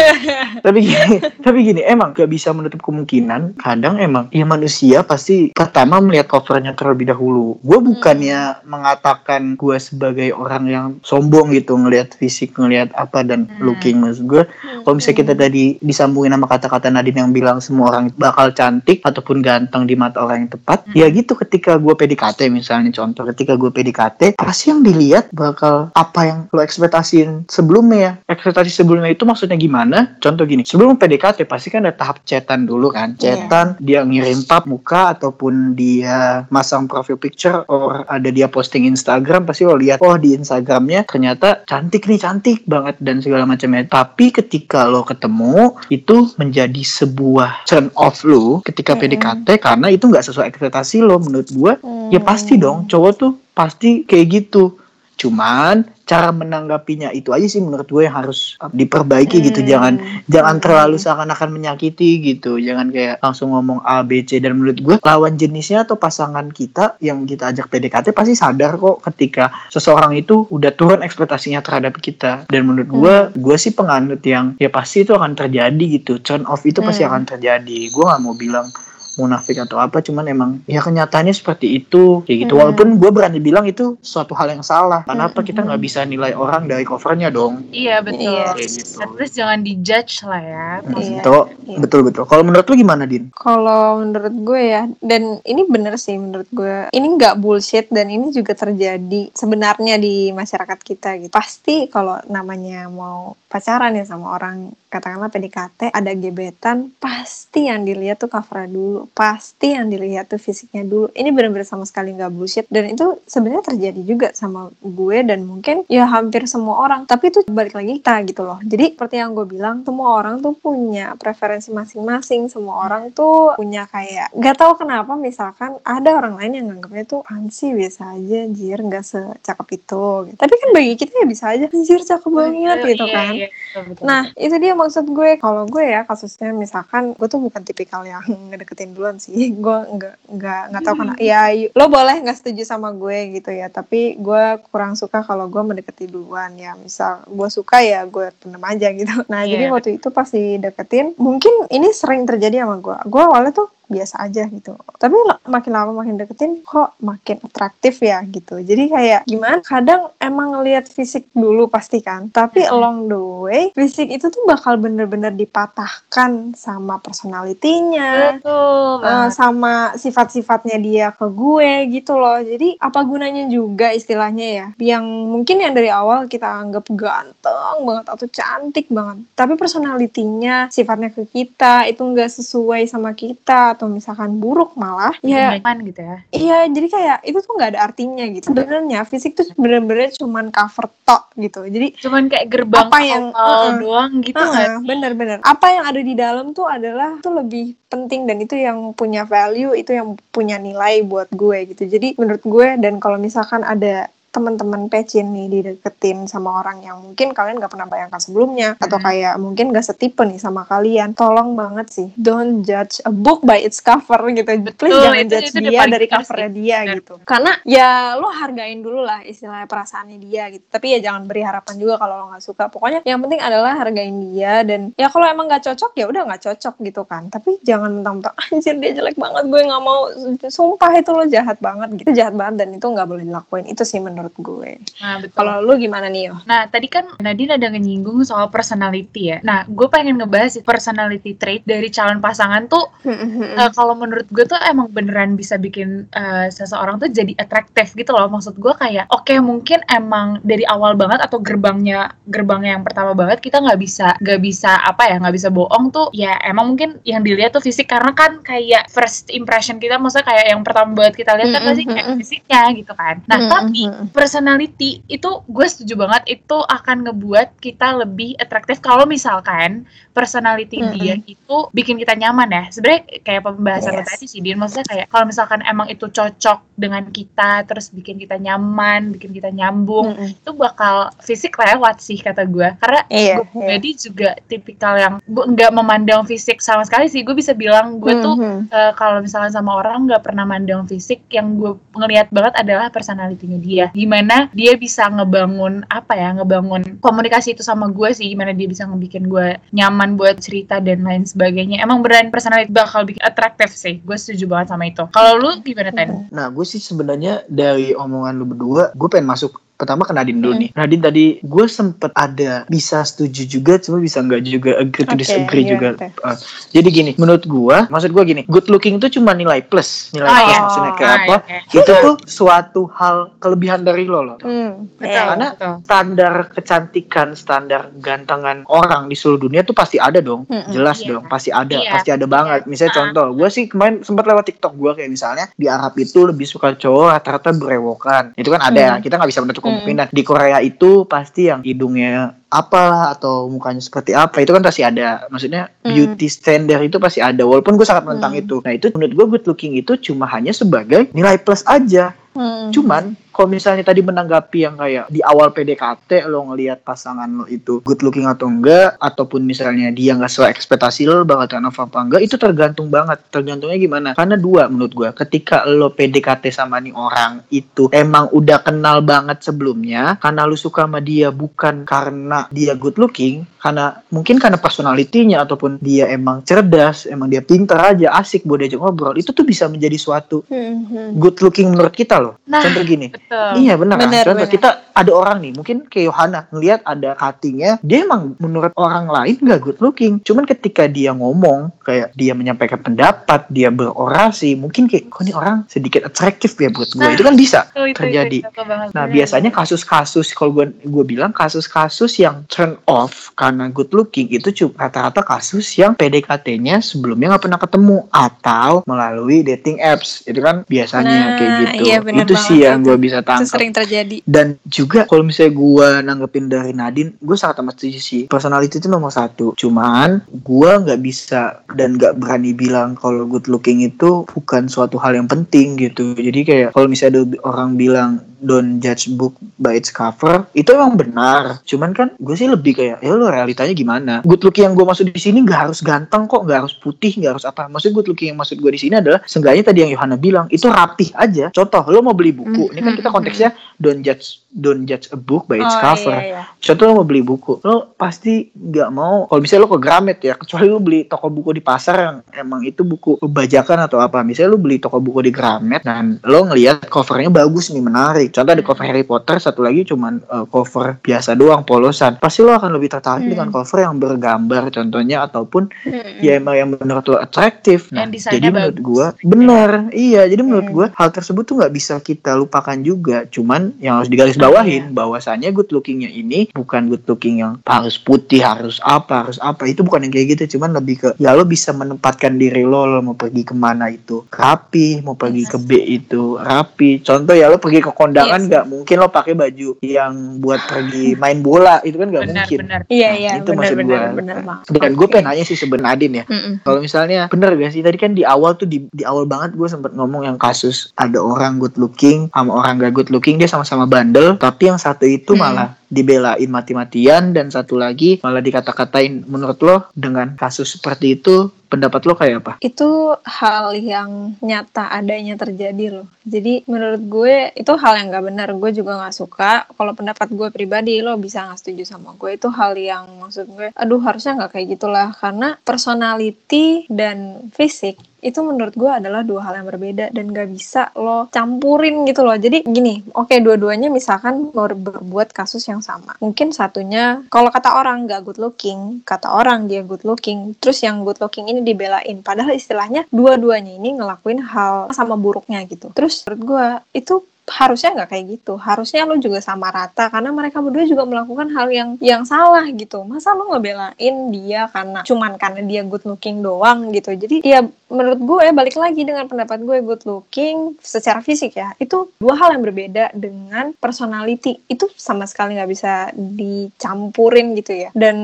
tapi 0.63 0.80
gini, 0.82 1.16
tapi 1.46 1.58
gini, 1.62 1.82
emang 1.84 2.10
gak 2.16 2.30
bisa 2.32 2.50
menutup 2.50 2.82
kemungkinan. 2.82 3.60
Kadang 3.60 4.00
emang 4.00 4.32
ya 4.32 4.48
manusia 4.48 5.04
pasti 5.04 5.51
pertama 5.51 6.00
melihat 6.00 6.32
covernya 6.32 6.74
terlebih 6.74 7.12
dahulu. 7.12 7.60
Gue 7.62 7.80
bukannya 7.84 8.63
mengatakan 8.63 9.54
gue 9.54 9.77
sebagai 9.77 10.32
orang 10.32 10.63
yang 10.66 10.88
sombong 11.04 11.51
gitu 11.51 11.75
ngelihat 11.75 12.16
fisik, 12.16 12.56
ngelihat 12.56 12.89
apa 12.96 13.22
dan 13.22 13.37
Hmm. 13.46 13.62
looking 13.62 14.01
maksud 14.01 14.25
gue. 14.25 14.44
Kalau 14.82 14.96
misalnya 14.98 15.17
kita 15.22 15.34
tadi 15.38 15.63
disambungin 15.84 16.34
sama 16.34 16.48
kata-kata 16.50 16.89
Nadine 16.89 17.22
yang 17.22 17.32
bilang 17.36 17.62
semua 17.62 17.94
orang 17.94 18.10
bakal 18.17 18.50
cantik 18.56 19.03
ataupun 19.06 19.46
ganteng 19.46 19.86
di 19.86 19.94
mata 19.94 20.24
orang 20.24 20.48
yang 20.48 20.51
tepat, 20.58 20.88
Hmm. 20.88 20.96
ya 20.98 21.06
gitu 21.13 21.38
ketika 21.38 21.77
gue 21.77 21.94
PDKT 21.94 22.50
misalnya 22.50 22.89
contoh, 22.96 23.27
ketika 23.29 23.53
gue 23.60 23.70
PDKT 23.70 24.39
pasti 24.39 24.72
yang 24.72 24.82
dilihat 24.82 25.29
bakal 25.36 25.91
apa 25.94 26.22
yang 26.24 26.39
lo 26.50 26.63
ekspektasiin 26.63 27.46
sebelumnya. 27.51 28.17
Ekspektasi 28.25 28.72
sebelumnya 28.72 29.12
itu 29.12 29.27
maksudnya 29.27 29.60
gimana? 29.60 30.15
Contoh 30.24 30.48
gini, 30.48 30.63
sebelum 30.63 30.96
PDKT 30.96 31.44
pasti 31.46 31.67
kan 31.70 31.84
ada 31.84 31.94
tahap 31.94 32.24
chatan 32.24 32.65
dulu 32.65 32.89
kan. 32.89 33.20
Iya. 33.20 33.46
Chatan 33.46 33.75
dia 33.84 34.01
ngirim 34.08 34.48
pap 34.48 34.65
muka 34.65 35.13
ataupun 35.17 35.75
dia 35.75 36.48
masang 36.50 36.88
profile 36.88 37.20
picture 37.20 37.67
or 37.67 38.08
ada 38.08 38.29
dia 38.32 38.48
posting 38.48 38.88
Instagram 38.88 39.44
pasti 39.44 39.67
lo 39.67 39.75
lihat 39.75 40.00
oh 40.00 40.15
di 40.15 40.34
Instagramnya 40.38 41.10
ternyata 41.10 41.67
cantik 41.67 42.08
nih 42.08 42.20
cantik 42.22 42.63
banget 42.63 42.96
dan 43.03 43.20
segala 43.27 43.43
macamnya. 43.43 43.84
Tapi 43.84 44.31
ketika 44.31 44.88
lo 44.88 45.03
ketemu 45.03 45.75
itu 45.91 46.31
menjadi 46.39 46.79
sebuah 46.79 47.67
turn 47.67 47.91
off 47.93 48.24
lo 48.24 48.63
ketika 48.63 48.96
Mm-mm. 48.96 49.03
PDKT 49.03 49.48
karena 49.60 49.88
itu 49.91 50.07
nggak 50.07 50.24
sesuai 50.24 50.48
ekspektasi 50.48 51.03
lo 51.03 51.19
menurut 51.19 51.51
gua 51.51 51.75
ya 52.07 52.17
Hmm. 52.17 52.25
pasti 52.25 52.55
dong 52.55 52.88
cowok 52.88 53.12
tuh 53.19 53.31
pasti 53.51 54.07
kayak 54.07 54.25
gitu 54.31 54.79
cuman 55.18 55.84
cara 56.08 56.32
menanggapinya 56.32 57.12
itu 57.12 57.36
aja 57.36 57.44
sih 57.44 57.60
menurut 57.60 57.84
gue 57.84 58.08
yang 58.08 58.16
harus 58.16 58.56
uh, 58.64 58.72
diperbaiki 58.72 59.44
gitu. 59.44 59.60
Hmm. 59.60 59.68
jangan 59.68 59.94
jangan 60.32 60.56
Hmm. 60.56 60.64
terlalu 60.64 60.96
seakan-akan 60.96 61.50
menyakiti 61.52 62.10
gitu. 62.24 62.56
Jangan 62.56 62.94
kayak 62.94 63.20
langsung 63.20 63.52
ngomong 63.52 63.84
A 63.84 64.06
B 64.08 64.24
C. 64.24 64.40
Dan 64.40 64.56
menurut 64.56 64.80
gue 64.80 64.96
lawan 65.04 65.36
jenisnya 65.36 65.84
atau 65.84 66.00
pasangan 66.00 66.48
kita 66.48 66.96
yang 67.04 67.28
kita 67.28 67.52
ajak 67.52 67.68
PDKT 67.68 68.16
pasti 68.16 68.40
sadar 68.40 68.80
kok 68.80 69.04
ketika 69.04 69.52
seseorang 69.68 70.16
itu 70.16 70.48
udah 70.48 70.72
turun 70.72 71.04
ekspektasinya 71.04 71.60
terhadap 71.60 72.00
kita. 72.00 72.48
Dan 72.48 72.72
menurut 72.72 72.88
gue 72.88 73.16
gue 73.36 73.56
sih 73.60 73.76
penganut 73.76 74.24
yang 74.24 74.56
ya 74.56 74.72
pasti 74.72 75.04
itu 75.04 75.12
akan 75.12 75.36
terjadi 75.36 75.84
gitu. 76.00 76.24
Turn 76.24 76.48
off 76.48 76.64
itu 76.64 76.80
pasti 76.80 77.04
Hmm. 77.04 77.12
akan 77.12 77.24
terjadi. 77.28 77.80
Gue 77.92 78.04
nggak 78.08 78.22
mau 78.24 78.32
bilang 78.32 78.72
munafik 79.18 79.58
atau 79.58 79.78
apa 79.78 80.00
cuman 80.00 80.26
emang 80.26 80.52
ya 80.64 80.80
kenyataannya 80.80 81.34
seperti 81.34 81.76
itu 81.76 82.22
kayak 82.24 82.40
gitu 82.40 82.54
Hmm. 82.54 82.62
walaupun 82.64 82.88
gue 82.96 83.10
berani 83.10 83.38
bilang 83.38 83.66
itu 83.66 83.98
suatu 84.00 84.32
hal 84.32 84.50
yang 84.50 84.62
salah 84.62 85.02
kenapa 85.04 85.42
Hmm. 85.42 85.48
kita 85.48 85.60
nggak 85.62 85.82
bisa 85.82 86.00
nilai 86.04 86.32
orang 86.32 86.66
dari 86.66 86.82
covernya 86.82 87.28
dong 87.28 87.66
Iya 87.70 88.00
betul. 88.00 88.24
Iya. 88.24 88.46
kayak 88.54 88.70
gitu 88.72 88.98
At 88.98 89.12
least 89.14 89.34
jangan 89.34 89.60
dijudge 89.60 90.14
lah 90.24 90.40
ya. 90.40 90.70
Hmm, 90.80 90.94
Iya. 90.96 91.10
betul 91.20 91.42
Iya. 91.66 91.78
betul 91.80 92.00
betul 92.04 92.24
kalau 92.24 92.44
menurut 92.44 92.66
lu 92.66 92.76
gimana 92.76 93.04
din 93.04 93.24
Kalau 93.34 94.00
menurut 94.00 94.36
gue 94.38 94.62
ya, 94.64 94.84
dan 95.00 95.22
ini 95.42 95.62
bener 95.66 95.98
sih 95.98 96.16
menurut 96.16 96.46
gue, 96.50 96.90
ini 96.92 97.08
nggak 97.10 97.38
bullshit 97.38 97.90
dan 97.90 98.08
ini 98.08 98.30
juga 98.30 98.54
terjadi 98.54 99.32
sebenarnya 99.32 99.98
di 99.98 100.30
masyarakat 100.30 100.80
kita 100.80 101.10
gitu. 101.18 101.32
Pasti 101.32 101.88
kalau 101.88 102.20
namanya 102.28 102.86
mau 102.88 103.34
pacaran 103.48 103.96
ya 103.96 104.04
sama 104.04 104.36
orang, 104.36 104.75
katakanlah 104.92 105.32
PDKT, 105.32 105.92
ada 105.92 106.12
gebetan, 106.16 106.92
pasti 107.00 107.68
yang 107.68 107.88
dilihat 107.88 108.20
tuh 108.20 108.32
covernya 108.32 108.70
dulu, 108.72 109.01
pasti 109.16 109.75
yang 109.75 109.88
dilihat 109.88 110.27
tuh 110.32 110.39
fisiknya 110.39 110.84
dulu. 110.84 111.08
Ini 111.16 111.32
bener-bener 111.32 111.68
sama 111.68 111.88
sekali 111.88 112.12
nggak 112.16 112.32
bullshit 112.32 112.68
dan 112.68 112.92
itu 112.92 113.20
sebenarnya 113.27 113.74
terjadi 113.74 114.01
juga 114.04 114.27
sama 114.36 114.72
gue 114.84 115.18
dan 115.24 115.48
mungkin 115.48 115.88
ya 115.88 116.08
hampir 116.08 116.44
semua 116.48 116.84
orang. 116.84 117.08
Tapi 117.08 117.32
itu 117.32 117.39
balik 117.48 117.75
lagi 117.75 118.00
kita 118.00 118.16
gitu 118.27 118.42
loh. 118.44 118.60
Jadi 118.63 118.96
seperti 118.96 119.16
yang 119.20 119.32
gue 119.32 119.48
bilang, 119.48 119.84
semua 119.88 120.20
orang 120.20 120.44
tuh 120.44 120.54
punya 120.56 121.16
preferensi 121.16 121.72
masing-masing. 121.72 122.51
Semua 122.51 122.84
orang 122.88 123.16
tuh 123.16 123.56
punya 123.56 123.88
kayak 123.88 124.36
nggak 124.36 124.56
tahu 124.60 124.84
kenapa 124.84 125.16
misalkan 125.16 125.80
ada 125.88 126.20
orang 126.20 126.36
lain 126.36 126.54
yang 126.63 126.66
nganggapnya 126.72 127.06
tuh 127.08 127.22
ansi 127.27 127.72
biasa 127.72 128.20
aja, 128.20 128.38
anjir 128.44 128.77
nggak 128.84 129.04
secakep 129.04 129.68
itu. 129.80 130.06
Gitu. 130.32 130.38
Tapi 130.39 130.54
kan 130.60 130.70
bagi 130.75 130.94
kita 131.00 131.13
ya 131.24 131.25
bisa 131.27 131.46
aja 131.56 131.66
anjir 131.72 132.00
cakep 132.04 132.32
banget 132.32 132.77
gitu 132.84 133.06
Iya, 133.08 133.16
kan. 133.16 133.34
Iya, 133.38 133.50
betul, 133.50 133.82
betul. 133.88 134.03
Nah, 134.03 134.22
itu 134.34 134.56
dia 134.58 134.74
maksud 134.74 135.06
gue. 135.08 135.29
Kalau 135.38 135.63
gue 135.65 135.84
ya 135.84 136.01
kasusnya 136.03 136.50
misalkan 136.51 137.13
gue 137.13 137.27
tuh 137.27 137.38
bukan 137.38 137.62
tipikal 137.62 138.01
yang 138.01 138.25
ngedeketin 138.50 138.91
duluan 138.91 139.17
sih. 139.17 139.34
Gue 139.63 139.77
nggak 139.88 140.15
nggak 140.27 140.62
nggak 140.70 140.82
tahu 140.82 140.96
kenapa. 140.98 141.20
Ya, 141.20 141.48
lo 141.72 141.86
boleh 141.88 142.15
nggak 142.20 142.38
setuju 142.38 142.63
sama 142.63 142.89
gue 142.91 143.38
gitu 143.38 143.50
ya. 143.50 143.67
Tapi 143.67 144.17
gue 144.17 144.44
kurang 144.67 144.94
suka 144.94 145.22
kalau 145.22 145.46
gue 145.46 145.62
mendeketi 145.62 146.06
duluan 146.06 146.58
ya. 146.58 146.74
Misal 146.74 147.22
gue 147.24 147.50
suka 147.50 147.79
ya 147.79 148.03
gue 148.03 148.34
pendem 148.38 148.63
aja 148.63 148.88
gitu. 148.91 149.13
Nah, 149.27 149.44
Iya. 149.44 149.51
jadi 149.53 149.63
waktu 149.70 149.89
itu 149.96 150.08
pas 150.10 150.27
dideketin, 150.27 151.13
mungkin 151.15 151.70
ini 151.70 151.94
sering 151.94 152.25
terjadi 152.25 152.65
sama 152.65 152.77
gue. 152.77 152.98
Gue 153.06 153.22
awalnya 153.22 153.53
tuh 153.53 153.70
biasa 153.88 154.20
aja 154.22 154.46
gitu. 154.48 154.75
Tapi 154.98 155.15
makin 155.48 155.72
lama 155.72 155.91
makin 155.96 156.15
deketin 156.15 156.62
kok 156.62 156.94
makin 157.00 157.39
atraktif 157.41 158.00
ya 158.00 158.20
gitu. 158.24 158.60
Jadi 158.60 158.91
kayak 158.91 159.22
gimana? 159.25 159.63
Kadang 159.63 160.12
emang 160.20 160.53
ngelihat 160.53 160.88
fisik 160.88 161.27
dulu 161.32 161.67
pasti 161.67 162.00
kan. 162.00 162.27
Tapi 162.29 162.63
Mhm. 162.63 162.72
along 162.72 162.98
the 163.08 163.22
way 163.48 163.63
fisik 163.72 164.10
itu 164.10 164.27
tuh 164.27 164.44
bakal 164.44 164.75
bener-bener 164.75 165.32
dipatahkan 165.32 166.53
sama 166.53 167.00
personalitinya. 167.00 168.38
betul 168.38 169.00
eh, 169.03 169.29
sama 169.29 169.94
sifat-sifatnya 169.96 170.77
dia 170.77 171.08
ke 171.13 171.25
gue 171.29 171.72
gitu 171.94 172.17
loh 172.17 172.41
jadi 172.41 172.75
apa 172.82 173.06
gunanya 173.06 173.46
juga 173.48 173.94
istilahnya 173.94 174.48
ya 174.48 174.67
yang 174.82 175.06
mungkin 175.06 175.62
yang 175.62 175.74
dari 175.74 175.88
awal 175.88 176.25
kita 176.25 176.44
anggap 176.44 176.89
ganteng 176.91 177.77
banget 177.86 178.06
atau 178.10 178.27
cantik 178.27 178.88
banget 178.89 179.24
tapi 179.34 179.53
personalitinya 179.56 180.67
sifatnya 180.67 181.13
ke 181.13 181.24
kita 181.29 181.86
itu 181.86 182.01
nggak 182.01 182.32
sesuai 182.32 182.89
sama 182.89 183.13
kita 183.13 183.76
atau 183.77 183.86
misalkan 183.88 184.41
buruk 184.41 184.74
malah 184.74 185.13
ya 185.22 185.62
Nyaman 185.62 185.86
gitu 185.86 186.01
ya. 186.01 186.17
Iya, 186.34 186.57
jadi 186.67 186.88
kayak 186.89 187.17
itu 187.24 187.38
tuh 187.39 187.53
nggak 187.53 187.69
ada 187.77 187.81
artinya 187.86 188.25
gitu. 188.25 188.50
Sebenarnya 188.50 189.05
fisik 189.05 189.38
tuh 189.38 189.46
bener-bener 189.53 190.10
cuman 190.17 190.50
cover 190.50 190.89
tok 191.05 191.29
gitu. 191.38 191.62
Jadi 191.63 191.93
Cuman 192.01 192.25
kayak 192.25 192.48
gerbang 192.50 192.89
Apa 192.89 193.00
yang- 193.05 193.29
uh-uh. 193.31 193.77
doang 193.77 194.12
gitu 194.25 194.36
nggak 194.36 194.57
Heeh, 194.67 194.81
bener-bener. 194.81 195.38
Apa 195.46 195.67
yang 195.69 195.86
ada 195.86 196.01
di 196.01 196.13
dalam 196.17 196.51
tuh 196.51 196.65
adalah 196.65 197.22
tuh 197.22 197.38
lebih 197.38 197.77
penting 197.88 198.25
dan 198.25 198.41
itu 198.41 198.57
yang 198.57 198.91
punya 198.91 199.24
value, 199.24 199.72
itu 199.72 199.93
yang 199.93 200.17
punya 200.34 200.57
nilai 200.57 201.05
buat 201.05 201.29
gue 201.29 201.72
gitu. 201.72 201.86
Jadi 201.86 202.17
menurut 202.17 202.41
gue 202.41 202.67
dan 202.81 202.98
kalau 202.98 203.15
misalkan 203.15 203.62
ada 203.62 204.10
teman-teman 204.29 204.86
pecin 204.86 205.27
nih 205.27 205.48
dideketin 205.50 206.25
sama 206.25 206.60
orang 206.60 206.79
yang 206.79 206.98
mungkin 207.00 207.31
kalian 207.31 207.57
gak 207.57 207.69
pernah 207.69 207.86
bayangkan 207.86 208.17
sebelumnya 208.17 208.77
atau 208.77 208.96
Hmm. 208.96 209.05
kayak 209.05 209.34
mungkin 209.38 209.65
gak 209.69 209.86
setipe 209.86 210.22
nih 210.22 210.38
sama 210.38 210.62
kalian. 210.63 211.12
Tolong 211.12 211.53
banget 211.53 211.88
sih 211.89 212.07
don't 212.13 212.62
judge 212.62 213.01
a 213.01 213.12
book 213.12 213.41
by 213.41 213.57
its 213.57 213.79
cover 213.79 214.19
gitu. 214.29 214.46
Please 214.46 214.62
Betul, 214.62 215.01
jangan 215.01 215.17
itu- 215.17 215.31
judge 215.31 215.50
itu 215.50 215.60
dia 215.63 215.81
dari 215.88 216.07
covernya 216.07 216.46
sih. 216.46 216.55
dia 216.55 216.77
gitu. 216.91 217.13
Karena 217.24 217.51
ya 217.63 217.89
lo 218.13 218.29
hargain 218.29 218.79
dulu 218.79 219.01
lah 219.01 219.22
istilahnya 219.22 219.65
perasaannya 219.65 220.17
dia 220.19 220.43
gitu. 220.50 220.65
Tapi 220.67 220.86
ya 220.91 221.00
jangan 221.01 221.24
beri 221.24 221.41
harapan 221.41 221.75
juga 221.75 221.96
kalau 221.96 222.15
lo 222.17 222.25
nggak 222.29 222.43
suka. 222.43 222.63
Pokoknya 222.67 223.00
yang 223.03 223.17
penting 223.19 223.39
adalah 223.39 223.74
hargain 223.75 224.13
dia 224.27 224.62
dan 224.62 224.91
ya 224.93 225.07
kalau 225.07 225.25
emang 225.25 225.48
nggak 225.48 225.63
cocok 225.63 225.91
ya 225.93 226.05
udah 226.05 226.22
nggak 226.25 226.41
cocok 226.43 226.75
gitu 226.81 227.01
kan. 227.03 227.24
Tapi 227.27 227.57
jangan 227.62 227.89
mentang-mentang 227.96 228.36
anjir 228.43 228.75
dia 228.75 228.91
jelek 228.93 229.15
banget 229.15 229.43
gue 229.46 229.62
nggak 229.63 229.81
mau. 229.81 230.12
Sumpah 230.43 230.91
itu 230.93 231.10
lo 231.10 231.24
jahat 231.25 231.57
banget 231.60 231.89
gitu. 231.96 232.10
Jahat 232.12 232.34
banget 232.34 232.55
dan 232.57 232.69
itu 232.72 232.86
nggak 232.86 233.07
boleh 233.07 233.24
dilakuin. 233.24 233.65
Itu 233.65 233.81
sih 233.81 233.98
menurut 233.98 234.17
gue 234.26 234.72
Nah, 234.98 235.22
betul. 235.22 235.36
kalau 235.38 235.62
lu 235.62 235.78
gimana 235.78 236.10
nih 236.10 236.34
yo 236.34 236.36
Nah, 236.50 236.66
tadi 236.66 236.90
kan 236.90 237.06
Nadine 237.22 237.56
ada 237.56 237.70
nyinggung 237.70 238.26
soal 238.26 238.50
personality 238.50 239.30
ya. 239.32 239.38
Nah, 239.46 239.64
gue 239.70 239.88
pengen 239.88 240.18
ngebahas 240.18 240.58
personality 240.66 241.38
trait 241.38 241.62
dari 241.64 241.92
calon 241.94 242.18
pasangan 242.18 242.66
tuh 242.66 242.90
eh, 243.06 243.70
kalau 243.74 243.94
menurut 243.94 244.26
gue 244.30 244.46
tuh 244.46 244.58
emang 244.66 244.90
beneran 244.90 245.38
bisa 245.38 245.56
bikin 245.56 246.10
eh, 246.10 246.48
seseorang 246.50 246.98
tuh 246.98 247.10
jadi 247.12 247.38
atraktif 247.38 247.94
gitu 247.94 248.14
loh. 248.14 248.26
Maksud 248.28 248.58
gue 248.58 248.74
kayak, 248.74 249.10
oke 249.14 249.34
mungkin 249.40 249.84
emang 249.88 250.42
dari 250.42 250.66
awal 250.66 250.98
banget 250.98 251.22
atau 251.22 251.38
gerbangnya 251.38 252.10
gerbangnya 252.26 252.80
yang 252.80 252.84
pertama 252.86 253.14
banget 253.14 253.38
kita 253.40 253.62
nggak 253.62 253.80
bisa 253.80 254.18
nggak 254.18 254.40
bisa 254.42 254.72
apa 254.82 255.04
ya 255.08 255.16
nggak 255.22 255.36
bisa 255.36 255.50
bohong 255.54 255.94
tuh 255.94 256.08
ya 256.12 256.36
emang 256.44 256.74
mungkin 256.74 256.98
yang 257.06 257.22
dilihat 257.22 257.54
tuh 257.54 257.62
fisik 257.64 257.88
karena 257.88 258.12
kan 258.16 258.42
kayak 258.42 258.88
first 258.90 259.30
impression 259.30 259.78
kita 259.78 260.00
maksudnya 260.00 260.26
kayak 260.28 260.46
yang 260.56 260.62
pertama 260.66 260.92
banget 260.96 261.22
kita 261.24 261.36
lihat 261.38 261.50
kan 261.54 261.62
pasti 261.68 261.84
kayak 261.86 262.06
Mm-mm. 262.08 262.20
fisiknya 262.20 262.62
gitu 262.74 262.94
kan. 262.98 263.16
Nah, 263.28 263.40
tapi 263.48 263.82
personality 264.10 265.02
itu 265.06 265.30
gue 265.44 265.66
setuju 265.66 265.94
banget 265.98 266.24
itu 266.36 266.58
akan 266.60 267.04
ngebuat 267.04 267.58
kita 267.58 267.98
lebih 267.98 268.36
atraktif 268.36 268.80
kalau 268.80 269.04
misalkan 269.04 269.84
personality 270.12 270.78
Mm-mm. 270.78 270.94
dia 270.94 271.14
itu 271.22 271.58
bikin 271.72 271.96
kita 271.96 272.14
nyaman 272.14 272.48
ya 272.48 272.64
sebenarnya 272.70 273.02
kayak 273.22 273.42
pembahasan 273.44 273.94
Yes. 273.94 274.08
tadi 274.08 274.26
sih 274.26 274.40
Din 274.40 274.58
maksudnya 274.58 274.86
kayak 274.86 275.08
kalau 275.08 275.26
misalkan 275.26 275.62
emang 275.64 275.88
itu 275.88 276.06
cocok 276.06 276.60
dengan 276.74 277.04
kita 277.08 277.64
terus 277.64 277.90
bikin 277.90 278.18
kita 278.18 278.36
nyaman 278.36 279.12
bikin 279.12 279.32
kita 279.32 279.50
nyambung 279.50 280.12
Mm-mm. 280.12 280.38
itu 280.38 280.52
bakal 280.52 281.10
fisik 281.20 281.56
lewat 281.56 281.98
sih 281.98 282.18
kata 282.18 282.46
gue 282.46 282.78
karena 282.78 283.02
Iya, 283.08 283.36
gue 283.38 283.46
pribadi 283.48 283.90
juga 283.96 284.30
tipikal 284.44 284.94
yang 284.96 285.14
gue 285.20 285.46
nggak 285.48 285.72
memandang 285.72 286.22
fisik 286.24 286.60
sama 286.60 286.84
sekali 286.84 287.08
sih 287.08 287.22
gue 287.22 287.34
bisa 287.34 287.54
bilang 287.54 287.98
gue 287.98 288.14
tuh 288.16 288.36
Mhm. 288.38 288.70
eh, 288.70 288.92
kalau 288.94 289.20
misalnya 289.20 289.50
sama 289.50 289.74
orang 289.76 290.06
nggak 290.06 290.22
pernah 290.22 290.44
mandang 290.44 290.84
fisik 290.84 291.26
yang 291.30 291.56
gue 291.56 291.74
ngelihat 291.94 292.30
banget 292.30 292.54
adalah 292.58 292.90
personalitinya 292.90 293.58
dia 293.58 293.86
gimana 293.98 294.54
dia 294.54 294.77
bisa 294.77 295.10
ngebangun 295.10 295.82
apa 295.89 296.13
ya 296.13 296.38
ngebangun 296.38 297.01
komunikasi 297.01 297.58
itu 297.58 297.66
sama 297.66 297.89
gue 297.89 298.13
sih 298.13 298.30
gimana 298.30 298.54
dia 298.54 298.70
bisa 298.70 298.86
ngebikin 298.86 299.25
gue 299.25 299.58
nyaman 299.74 300.13
buat 300.13 300.38
cerita 300.38 300.77
dan 300.77 301.01
lain 301.01 301.25
sebagainya 301.25 301.82
emang 301.82 302.06
beneran 302.06 302.30
personality 302.30 302.70
bakal 302.70 303.01
bikin 303.04 303.25
atraktif 303.25 303.74
sih 303.74 303.98
gue 304.06 304.16
setuju 304.16 304.46
banget 304.46 304.68
sama 304.72 304.86
itu 304.86 305.04
kalau 305.10 305.42
lu 305.42 305.51
gimana 305.66 305.89
Ten? 305.89 306.30
Nah, 306.30 306.54
gue 306.54 306.66
sih 306.68 306.77
sebenarnya 306.77 307.48
dari 307.50 307.96
omongan 307.98 308.34
lu 308.38 308.46
berdua, 308.46 308.94
gue 308.94 309.08
pengen 309.10 309.34
masuk 309.34 309.58
pertama 309.77 310.03
ke 310.03 310.12
Nadine 310.12 310.39
dulu 310.39 310.53
Hmm. 310.53 310.62
nih. 310.63 310.69
Nadine 310.74 311.03
tadi 311.03 311.25
gue 311.39 311.65
sempet 311.67 312.12
ada 312.12 312.65
bisa 312.65 313.00
setuju 313.01 313.46
juga, 313.48 313.77
cuma 313.77 313.98
bisa 313.98 314.19
enggak 314.19 314.41
juga, 314.41 314.72
agree 314.75 315.05
to 315.05 315.15
disagree 315.15 315.63
iya, 315.63 315.72
juga. 315.72 315.89
oke. 315.93 316.07
Uh, 316.19 316.36
jadi 316.72 316.88
gini, 316.89 317.12
menurut 317.15 317.46
gue, 317.46 317.77
maksud 317.88 318.10
gue 318.10 318.24
gini, 318.25 318.41
good 318.46 318.67
looking 318.67 318.98
itu 318.98 319.13
cuma 319.13 319.31
nilai 319.31 319.62
plus, 319.62 320.10
nilai 320.12 320.25
Oh, 320.25 320.34
plus 320.34 320.50
iya. 320.50 320.60
maksudnya 320.60 320.91
kayak 320.93 321.07
Ah, 321.07 321.17
apa? 321.19 321.36
oke. 321.38 321.57
Itu 321.72 321.91
tuh 321.93 322.15
suatu 322.25 322.81
hal 322.91 323.15
kelebihan 323.38 323.81
dari 323.81 324.03
lo 324.03 324.22
loh. 324.24 324.38
Hmm, 324.39 324.89
Betul, 324.93 325.05
iya. 325.05 325.22
Karena 325.24 325.48
betul. 325.51 325.74
standar 325.84 326.34
kecantikan, 326.51 327.27
standar 327.34 327.81
gantengan 327.96 328.65
orang 328.67 329.05
di 329.05 329.15
seluruh 329.15 329.41
dunia 329.41 329.62
tuh 329.62 329.72
pasti 329.72 329.98
ada 329.98 330.17
dong. 330.17 330.43
Mm-mm. 330.46 330.69
Jelas 330.69 331.00
Iya. 331.00 331.07
dong, 331.12 331.24
pasti 331.27 331.50
ada, 331.50 331.75
Iya. 331.75 331.91
pasti 331.91 332.10
ada 332.10 332.25
banget. 332.25 332.65
Misalnya 332.65 332.91
Ah. 332.91 332.98
contoh, 333.00 333.27
gue 333.36 333.48
sih 333.48 333.65
kemarin 333.65 334.01
sempat 334.01 334.25
lewat 334.25 334.46
TikTok 334.48 334.74
gue 334.74 334.91
kayak 334.96 335.10
misalnya 335.10 335.46
di 335.53 335.65
Arab 335.65 335.93
itu 335.96 336.19
lebih 336.24 336.43
suka 336.43 336.74
cowok 336.74 337.13
rata-rata 337.13 337.53
berewokan. 337.53 338.34
Itu 338.34 338.50
kan 338.50 338.62
ada 338.63 338.75
ya, 338.75 338.93
Mm. 338.96 339.01
kita 339.01 339.13
nggak 339.15 339.29
bisa 339.29 339.41
menutup 339.41 339.63
Mm. 339.68 339.74
kemungkinan. 339.84 340.08
Di 340.16 340.24
Korea 340.24 340.58
itu 340.64 341.04
pasti 341.04 341.52
yang 341.52 341.60
hidungnya 341.62 342.40
apalah 342.48 343.12
atau 343.12 343.52
mukanya 343.52 343.84
seperti 343.84 344.16
apa 344.16 344.40
itu 344.40 344.56
kan 344.56 344.64
pasti 344.64 344.80
ada 344.80 345.28
maksudnya 345.28 345.68
Mm. 345.84 345.92
beauty 345.92 346.28
standard 346.32 346.80
itu 346.88 346.96
pasti 346.96 347.20
ada 347.20 347.44
walaupun 347.44 347.76
gue 347.76 347.84
sangat 347.84 348.08
menentang 348.08 348.34
Mm. 348.34 348.42
itu 348.48 348.56
nah 348.64 348.72
itu 348.72 348.88
menurut 348.96 349.14
gue 349.14 349.26
good 349.36 349.46
looking 349.52 349.76
itu 349.76 350.00
cuma 350.00 350.24
hanya 350.32 350.56
sebagai 350.56 351.12
nilai 351.12 351.36
plus 351.36 351.68
aja 351.68 352.16
Hmm. 352.38 352.70
Cuman 352.70 353.18
kalau 353.38 353.53
misalnya 353.53 353.86
tadi 353.86 354.01
menanggapi 354.01 354.65
yang 354.65 354.82
kayak 354.82 355.06
di 355.13 355.22
awal 355.22 355.53
PDKT 355.53 356.25
lo 356.25 356.50
ngelihat 356.50 356.82
pasangan 356.82 357.29
lo 357.29 357.46
itu 357.46 357.86
good 357.86 358.01
looking 358.01 358.25
atau 358.25 358.50
enggak 358.50 358.98
ataupun 358.98 359.46
misalnya 359.46 359.94
dia 359.94 360.17
nggak 360.17 360.25
sesuai 360.25 360.50
ekspektasi 360.50 361.06
lo 361.06 361.22
bakal 361.22 361.46
turn 361.46 361.70
off 361.70 361.77
apa 361.77 362.01
enggak 362.01 362.25
itu 362.25 362.34
tergantung 362.41 362.89
banget 362.89 363.22
tergantungnya 363.29 363.77
gimana 363.77 364.10
karena 364.17 364.41
dua 364.41 364.65
menurut 364.65 364.89
gua 364.98 365.10
ketika 365.13 365.70
lo 365.70 365.94
PDKT 365.94 366.50
sama 366.50 366.82
nih 366.82 366.98
orang 366.98 367.46
itu 367.53 367.86
emang 367.94 368.34
udah 368.34 368.58
kenal 368.65 369.06
banget 369.06 369.46
sebelumnya 369.46 370.17
karena 370.17 370.50
lo 370.50 370.58
suka 370.58 370.89
sama 370.89 370.98
dia 370.98 371.29
bukan 371.29 371.86
karena 371.86 372.50
dia 372.50 372.74
good 372.74 372.98
looking 372.98 373.46
karena 373.62 374.01
mungkin 374.10 374.41
karena 374.41 374.58
personalitinya 374.58 375.46
ataupun 375.46 375.77
dia 375.77 376.10
emang 376.10 376.41
cerdas 376.41 377.06
emang 377.06 377.29
dia 377.29 377.46
pintar 377.46 377.94
aja 377.94 378.17
asik 378.17 378.50
buat 378.50 378.65
diajak 378.65 378.82
ngobrol 378.82 379.13
itu 379.13 379.29
tuh 379.29 379.46
bisa 379.46 379.70
menjadi 379.70 380.00
suatu 380.01 380.41
Hmm, 380.48 380.88
hmm. 380.88 381.10
good 381.20 381.38
looking 381.44 381.70
menurut 381.70 381.91
kita 381.91 382.17
loh 382.17 382.39
Nah, 382.48 382.63
contoh 382.63 382.84
gini. 382.88 383.12
Iya 383.29 383.74
benar 383.75 383.96
kan? 383.98 384.10
Contoh 384.10 384.36
benar. 384.38 384.48
kita 384.48 384.69
ada 384.91 385.12
orang 385.12 385.38
nih, 385.39 385.53
mungkin 385.53 385.77
kayak 385.86 386.05
Yohana 386.07 386.39
ngelihat 386.50 386.81
ada 386.81 387.13
hatinya, 387.13 387.77
dia 387.79 388.01
emang 388.01 388.34
menurut 388.38 388.74
orang 388.74 389.05
lain 389.05 389.38
gak 389.39 389.62
good 389.62 389.77
looking. 389.77 390.17
Cuman 390.19 390.43
ketika 390.43 390.88
dia 390.88 391.12
ngomong, 391.12 391.69
kayak 391.79 392.12
dia 392.13 392.34
menyampaikan 392.34 392.79
pendapat, 392.79 393.46
dia 393.48 393.69
berorasi, 393.69 394.55
mungkin 394.55 394.86
kayak 394.86 395.07
kok 395.07 395.22
ini 395.22 395.31
orang 395.31 395.67
sedikit 395.67 396.01
atraktif 396.03 396.55
ya 396.55 396.67
buat 396.67 396.89
gue. 396.89 396.98
Nah, 396.98 397.12
itu 397.12 397.22
kan 397.22 397.36
bisa 397.36 397.60
Itu, 397.69 397.84
itu, 397.86 397.98
terjadi. 398.00 398.39
itu, 398.39 398.50
itu 398.50 398.63
banget. 398.63 398.88
Nah 398.89 399.05
Bener, 399.05 399.13
biasanya 399.13 399.50
bener. 399.50 399.60
kasus-kasus 399.60 400.27
kalau 400.31 400.51
gue 400.53 400.65
gue 400.81 401.05
bilang 401.05 401.29
kasus-kasus 401.31 402.12
yang 402.17 402.41
turn 402.48 402.74
off 402.86 403.29
karena 403.34 403.67
good 403.67 403.91
looking 403.91 404.25
itu 404.27 404.50
cuma 404.51 404.74
rata-rata 404.79 405.22
kasus 405.22 405.67
yang 405.75 405.93
PDKT-nya 405.93 406.79
sebelumnya 406.79 407.31
nggak 407.31 407.43
pernah 407.43 407.60
ketemu 407.60 407.98
atau 408.10 408.81
melalui 408.84 409.41
dating 409.41 409.77
apps 409.77 410.24
itu 410.24 410.39
kan 410.39 410.65
biasanya 410.65 411.05
Nah, 411.07 411.36
kayak 411.36 411.51
gitu. 411.60 411.75
iya 411.84 411.98
bener 412.00 412.24
itu 412.24 412.36
sih 412.36 412.57
yang 412.62 412.81
itu. 412.81 412.88
gue 412.88 412.98
bisa 413.00 413.17
Itu 413.22 413.30
tangkap. 413.30 413.54
Sering 413.58 413.74
terjadi. 413.74 414.18
dan 414.28 414.60
juga 414.68 415.08
kalau 415.08 415.24
misalnya 415.24 415.54
gue 415.56 415.88
nanggepin 416.04 416.46
dari 416.52 416.72
Nadine 416.76 417.16
gue 417.18 417.38
sangat 417.38 417.64
amat 417.64 417.80
setuju 417.80 418.00
sih. 418.00 418.22
Personality 418.28 418.78
itu 418.82 418.90
nomor 418.92 419.10
satu. 419.14 419.54
Cuman 419.58 420.22
gue 420.30 420.72
nggak 420.84 421.02
bisa 421.02 421.64
dan 421.74 421.98
nggak 421.98 422.20
berani 422.20 422.52
bilang 422.54 422.94
kalau 422.98 423.26
good 423.26 423.48
looking 423.48 423.82
itu 423.86 424.26
bukan 424.28 424.68
suatu 424.68 425.00
hal 425.02 425.16
yang 425.16 425.30
penting 425.30 425.80
gitu. 425.80 426.14
Jadi 426.18 426.40
kayak 426.44 426.70
kalau 426.76 426.88
misalnya 426.90 427.24
ada 427.24 427.40
orang 427.48 427.80
bilang 427.80 428.22
don't 428.39 428.77
judge 428.77 429.10
book 429.13 429.34
by 429.58 429.74
its 429.74 429.89
cover 429.89 430.46
itu 430.53 430.70
emang 430.70 430.94
benar. 430.94 431.62
Cuman 431.65 431.91
kan 431.91 432.13
gue 432.17 432.36
sih 432.38 432.46
lebih 432.46 432.77
kayak 432.77 433.01
ya 433.01 433.12
lo 433.13 433.27
realitanya 433.27 433.74
gimana? 433.74 434.13
Good 434.22 434.46
looking 434.46 434.65
yang 434.70 434.75
gue 434.77 434.86
maksud 434.86 435.10
di 435.10 435.17
sini 435.17 435.41
nggak 435.41 435.70
harus 435.70 435.79
ganteng 435.82 436.29
kok 436.29 436.46
nggak 436.46 436.65
harus 436.65 436.75
putih 436.77 437.13
nggak 437.17 437.38
harus 437.38 437.46
apa. 437.46 437.65
Maksud 437.67 437.94
good 437.94 438.08
looking 438.08 438.34
yang 438.34 438.39
maksud 438.39 438.58
gue 438.58 438.72
di 438.72 438.79
sini 438.79 439.00
adalah 439.00 439.22
seenggaknya 439.25 439.63
tadi 439.65 439.79
yang 439.86 439.91
Yohana 439.94 440.15
bilang 440.15 440.46
itu 440.50 440.70
rapih 440.70 441.10
aja. 441.17 441.50
Contoh 441.50 441.82
lo 441.89 442.00
mau 442.01 442.13
beli 442.13 442.34
buku 442.34 442.70
ini 442.74 442.82
kan 442.82 442.94
kita 442.94 443.10
konteksnya 443.10 443.50
don't 443.82 444.01
judge 444.01 444.41
don't 444.53 444.86
judge 444.89 445.10
a 445.13 445.20
book 445.20 445.46
by 445.46 445.58
its 445.58 445.75
Oh, 445.77 445.82
cover. 445.94 446.17
iya, 446.17 446.41
iya. 446.41 446.44
contoh 446.58 446.84
lo 446.89 446.94
mau 447.03 447.06
beli 447.06 447.22
buku 447.22 447.62
lo 447.62 447.94
pasti 447.94 448.50
nggak 448.50 448.89
mau 448.89 449.29
kalau 449.29 449.41
misalnya 449.44 449.63
lo 449.67 449.70
ke 449.77 449.79
Gramet 449.79 450.17
ya 450.25 450.34
kecuali 450.34 450.65
lo 450.65 450.79
beli 450.82 451.06
toko 451.06 451.29
buku 451.29 451.53
di 451.53 451.62
pasar 451.62 451.96
yang 452.01 452.15
emang 452.34 452.65
itu 452.65 452.82
buku 452.82 453.22
bajakan 453.22 453.86
atau 453.86 454.01
apa. 454.01 454.25
Misalnya 454.25 454.58
lo 454.58 454.60
beli 454.60 454.82
toko 454.82 454.98
buku 454.98 455.22
di 455.25 455.32
Gramet 455.32 455.86
dan 455.86 456.17
lo 456.25 456.50
ngelihat 456.50 456.90
covernya 456.90 457.29
bagus 457.29 457.70
nih 457.70 457.83
menarik 457.83 458.26
contoh 458.29 458.51
ada 458.51 458.63
cover 458.63 458.85
Harry 458.85 459.03
Potter 459.03 459.37
satu 459.37 459.61
lagi 459.61 459.83
cuman 459.83 460.20
uh, 460.27 460.46
cover 460.46 460.98
biasa 461.00 461.33
doang 461.33 461.63
polosan. 461.63 462.18
Pasti 462.18 462.44
lo 462.44 462.53
akan 462.53 462.74
lebih 462.74 462.90
tertarik 462.92 463.25
Hmm. 463.27 463.31
dengan 463.33 463.48
cover 463.50 463.79
yang 463.81 463.96
bergambar 463.98 464.70
contohnya 464.70 465.24
ataupun 465.24 465.70
Hmm. 465.83 466.20
ya 466.20 466.37
emang 466.37 466.55
yang 466.55 466.70
menurut 466.74 467.05
lo 467.07 467.18
atraktif. 467.18 467.90
Nah 467.94 468.03
Yang 468.07 468.33
jadi 468.33 468.48
menurut 468.50 468.79
gua 468.79 469.05
bener 469.22 469.92
iya 469.94 470.25
jadi 470.25 470.42
menurut 470.42 470.68
Hmm. 470.68 470.75
gua 470.75 470.85
hal 470.96 471.09
tersebut 471.09 471.44
tuh 471.44 471.55
nggak 471.61 471.74
bisa 471.74 471.94
kita 472.00 472.35
lupakan 472.35 472.77
juga. 472.81 473.24
Cuman 473.29 473.77
yang 473.79 474.01
harus 474.01 474.09
digarisbawahin 474.09 474.92
bahwasannya 474.92 475.53
good 475.53 475.70
lookingnya 475.72 476.09
ini 476.09 476.50
bukan 476.51 476.90
good 476.90 477.05
looking 477.07 477.40
yang 477.40 477.61
harus 477.63 477.96
putih 477.96 478.42
harus 478.42 478.81
apa 478.81 479.27
harus 479.27 479.37
apa. 479.40 479.63
Itu 479.66 479.85
bukan 479.85 480.03
yang 480.03 480.13
kayak 480.13 480.27
gitu 480.37 480.57
cuman 480.57 480.74
lebih 480.74 480.96
ke 480.98 481.09
ya 481.18 481.31
lo 481.31 481.46
bisa 481.46 481.72
menempatkan 481.72 482.35
diri 482.35 482.66
lo 482.66 482.83
lo 482.83 483.00
mau 483.00 483.16
pergi 483.16 483.46
ke 483.46 483.53
mana 483.53 483.87
itu 483.87 484.25
rapi 484.27 485.00
mau 485.01 485.13
pergi 485.13 485.44
ke 485.46 485.57
B 485.61 485.70
itu 485.77 486.35
rapi. 486.37 487.00
Contoh 487.01 487.33
ya 487.33 487.48
lo 487.48 487.57
pergi 487.57 487.79
ke 487.79 487.92
kondangan 487.92 488.17
Yes. 488.20 488.44
nggak 488.44 488.66
mungkin 488.66 488.96
lo 488.98 489.08
pakai 489.08 489.34
baju 489.34 489.70
yang 489.80 490.14
buat 490.38 490.62
pergi 490.64 491.14
main 491.14 491.40
bola 491.40 491.77
itu 491.82 491.96
kan 491.96 492.08
nggak 492.08 492.24
mungkin 492.25 492.58
benar 492.60 492.82
Iya, 492.88 493.08
Nah, 493.08 493.16
iya, 493.16 493.32
itu 493.36 493.44
benar 493.46 493.58
maksud 493.60 493.77
benar 493.77 494.00
gua. 494.00 494.16
benar 494.16 494.38
Bang. 494.42 494.60
dan 494.74 494.92
gue 494.94 495.08
pengen 495.08 495.25
nanya 495.27 495.44
sih 495.44 495.56
sebenarnya 495.56 495.90
Adin 495.90 496.14
ya 496.14 496.24
kalau 496.62 496.80
misalnya 496.80 497.22
bener 497.27 497.53
gak 497.53 497.72
sih 497.72 497.82
tadi 497.82 497.96
kan 497.96 498.12
di 498.12 498.24
awal 498.24 498.53
tuh 498.53 498.66
di, 498.66 498.90
di 498.90 499.03
awal 499.03 499.24
banget 499.24 499.53
gue 499.53 499.68
sempet 499.68 499.94
ngomong 499.94 500.24
yang 500.24 500.38
kasus 500.38 500.90
ada 500.96 501.18
orang 501.18 501.58
good 501.58 501.75
looking 501.75 502.27
sama 502.30 502.51
orang 502.56 502.77
gak 502.77 502.94
good 502.94 503.10
looking 503.10 503.36
dia 503.36 503.46
sama-sama 503.46 503.86
bandel 503.86 504.36
tapi 504.36 504.66
yang 504.66 504.77
satu 504.77 505.06
itu 505.06 505.30
Hmm. 505.30 505.44
malah 505.46 505.76
dibelain 505.88 506.50
mati-matian 506.52 507.32
dan 507.32 507.48
satu 507.48 507.80
lagi 507.80 508.20
malah 508.20 508.44
dikata-katain 508.44 509.24
menurut 509.28 509.60
lo 509.64 509.78
dengan 509.96 510.36
kasus 510.36 510.76
seperti 510.76 511.20
itu 511.20 511.52
pendapat 511.68 512.02
lo 512.08 512.16
kayak 512.16 512.36
apa? 512.44 512.54
itu 512.64 513.12
hal 513.28 513.76
yang 513.76 514.40
nyata 514.40 514.88
adanya 514.88 515.36
terjadi 515.36 516.00
loh. 516.00 516.08
Jadi 516.24 516.64
menurut 516.68 517.04
gue 517.04 517.36
itu 517.56 517.72
hal 517.76 517.94
yang 518.00 518.08
gak 518.12 518.26
benar. 518.28 518.48
Gue 518.56 518.72
juga 518.72 518.96
gak 519.04 519.16
suka. 519.16 519.52
Kalau 519.76 519.92
pendapat 519.92 520.32
gue 520.32 520.48
pribadi 520.52 521.04
lo 521.04 521.20
bisa 521.20 521.44
gak 521.44 521.60
setuju 521.60 521.84
sama 521.84 522.16
gue 522.16 522.40
itu 522.40 522.48
hal 522.48 522.72
yang 522.80 523.20
maksud 523.20 523.52
gue, 523.52 523.76
aduh 523.76 524.00
harusnya 524.00 524.40
nggak 524.40 524.52
kayak 524.56 524.68
gitulah. 524.80 525.12
Karena 525.20 525.60
personality 525.62 526.88
dan 526.88 527.52
fisik 527.52 528.00
itu 528.22 528.40
menurut 528.42 528.74
gue 528.74 528.90
adalah 528.90 529.22
dua 529.22 529.46
hal 529.46 529.62
yang 529.62 529.68
berbeda 529.70 530.10
dan 530.10 530.34
gak 530.34 530.50
bisa 530.50 530.90
lo 530.98 531.30
campurin 531.30 532.03
gitu 532.10 532.25
loh. 532.25 532.34
Jadi 532.34 532.66
gini, 532.66 533.01
oke 533.14 533.34
dua-duanya 533.38 533.94
misalkan 533.94 534.50
mau 534.51 534.66
berbuat 534.66 535.32
kasus 535.32 535.66
yang 535.70 535.86
sama. 535.86 536.18
Mungkin 536.18 536.50
satunya 536.50 537.22
kalau 537.30 537.53
kata 537.53 537.77
orang 537.77 538.10
gak 538.10 538.25
good 538.25 538.40
looking, 538.42 539.06
kata 539.06 539.30
orang 539.30 539.70
dia 539.70 539.86
good 539.86 540.01
looking, 540.01 540.58
terus 540.58 540.82
yang 540.82 541.06
good 541.06 541.22
looking 541.22 541.46
ini 541.48 541.62
dibelain. 541.62 542.25
Padahal 542.25 542.58
istilahnya 542.58 543.06
dua-duanya 543.14 543.77
ini 543.77 544.01
ngelakuin 544.01 544.42
hal 544.42 544.90
sama 544.92 545.14
buruknya 545.14 545.62
gitu. 545.70 545.94
Terus 545.94 546.25
menurut 546.25 546.42
gue 546.42 546.68
itu 546.98 547.22
harusnya 547.48 547.96
nggak 547.96 548.10
kayak 548.12 548.25
gitu. 548.38 548.60
Harusnya 548.60 549.07
lo 549.07 549.16
juga 549.18 549.40
sama 549.40 549.72
rata 549.72 550.12
karena 550.12 550.36
mereka 550.36 550.60
berdua 550.60 550.83
juga 550.83 551.07
melakukan 551.07 551.48
hal 551.55 551.68
yang 551.72 551.90
yang 552.03 552.24
salah 552.27 552.68
gitu. 552.75 553.01
Masa 553.07 553.31
lo 553.31 553.48
ngebelain 553.48 554.16
dia 554.36 554.68
karena 554.70 555.01
cuman 555.07 555.40
karena 555.40 555.64
dia 555.64 555.81
good 555.88 556.03
looking 556.03 556.44
doang 556.44 556.92
gitu? 556.92 557.16
Jadi 557.16 557.48
ya 557.48 557.64
menurut 557.88 558.20
gue 558.20 558.46
balik 558.51 558.75
lagi 558.75 559.07
dengan 559.07 559.31
pendapat 559.31 559.64
gue 559.64 559.79
good 559.79 560.03
looking 560.03 560.75
secara 560.83 561.24
fisik 561.24 561.55
ya 561.55 561.72
itu 561.79 562.12
dua 562.20 562.36
hal 562.36 562.51
yang 562.51 562.64
berbeda 562.68 563.16
dengan 563.16 563.72
personality. 563.79 564.60
Itu 564.68 564.92
sama 565.00 565.24
sekali 565.24 565.55
nggak 565.55 565.72
bisa 565.72 566.12
dicampurin 566.16 567.55
gitu 567.55 567.72
ya. 567.88 567.90
Dan 567.96 568.18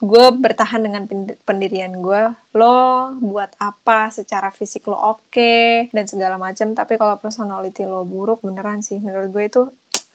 gue 0.00 0.26
bertahan 0.40 0.80
dengan 0.80 1.04
pendirian 1.44 1.92
gue 2.00 2.32
lo 2.56 3.12
buat 3.20 3.54
apa? 3.60 4.08
Secara 4.10 4.48
fisik 4.50 4.88
lo 4.88 4.96
oke 4.96 5.28
okay, 5.28 5.92
dan 5.92 6.08
segala 6.08 6.40
macam. 6.40 6.72
Tapi 6.72 6.96
kalau 6.96 7.20
personality 7.20 7.84
lo 7.84 8.08
buruk 8.08 8.40
beneran 8.40 8.69
sih. 8.78 9.02
Menurut 9.02 9.34
gue 9.34 9.44
itu 9.50 9.62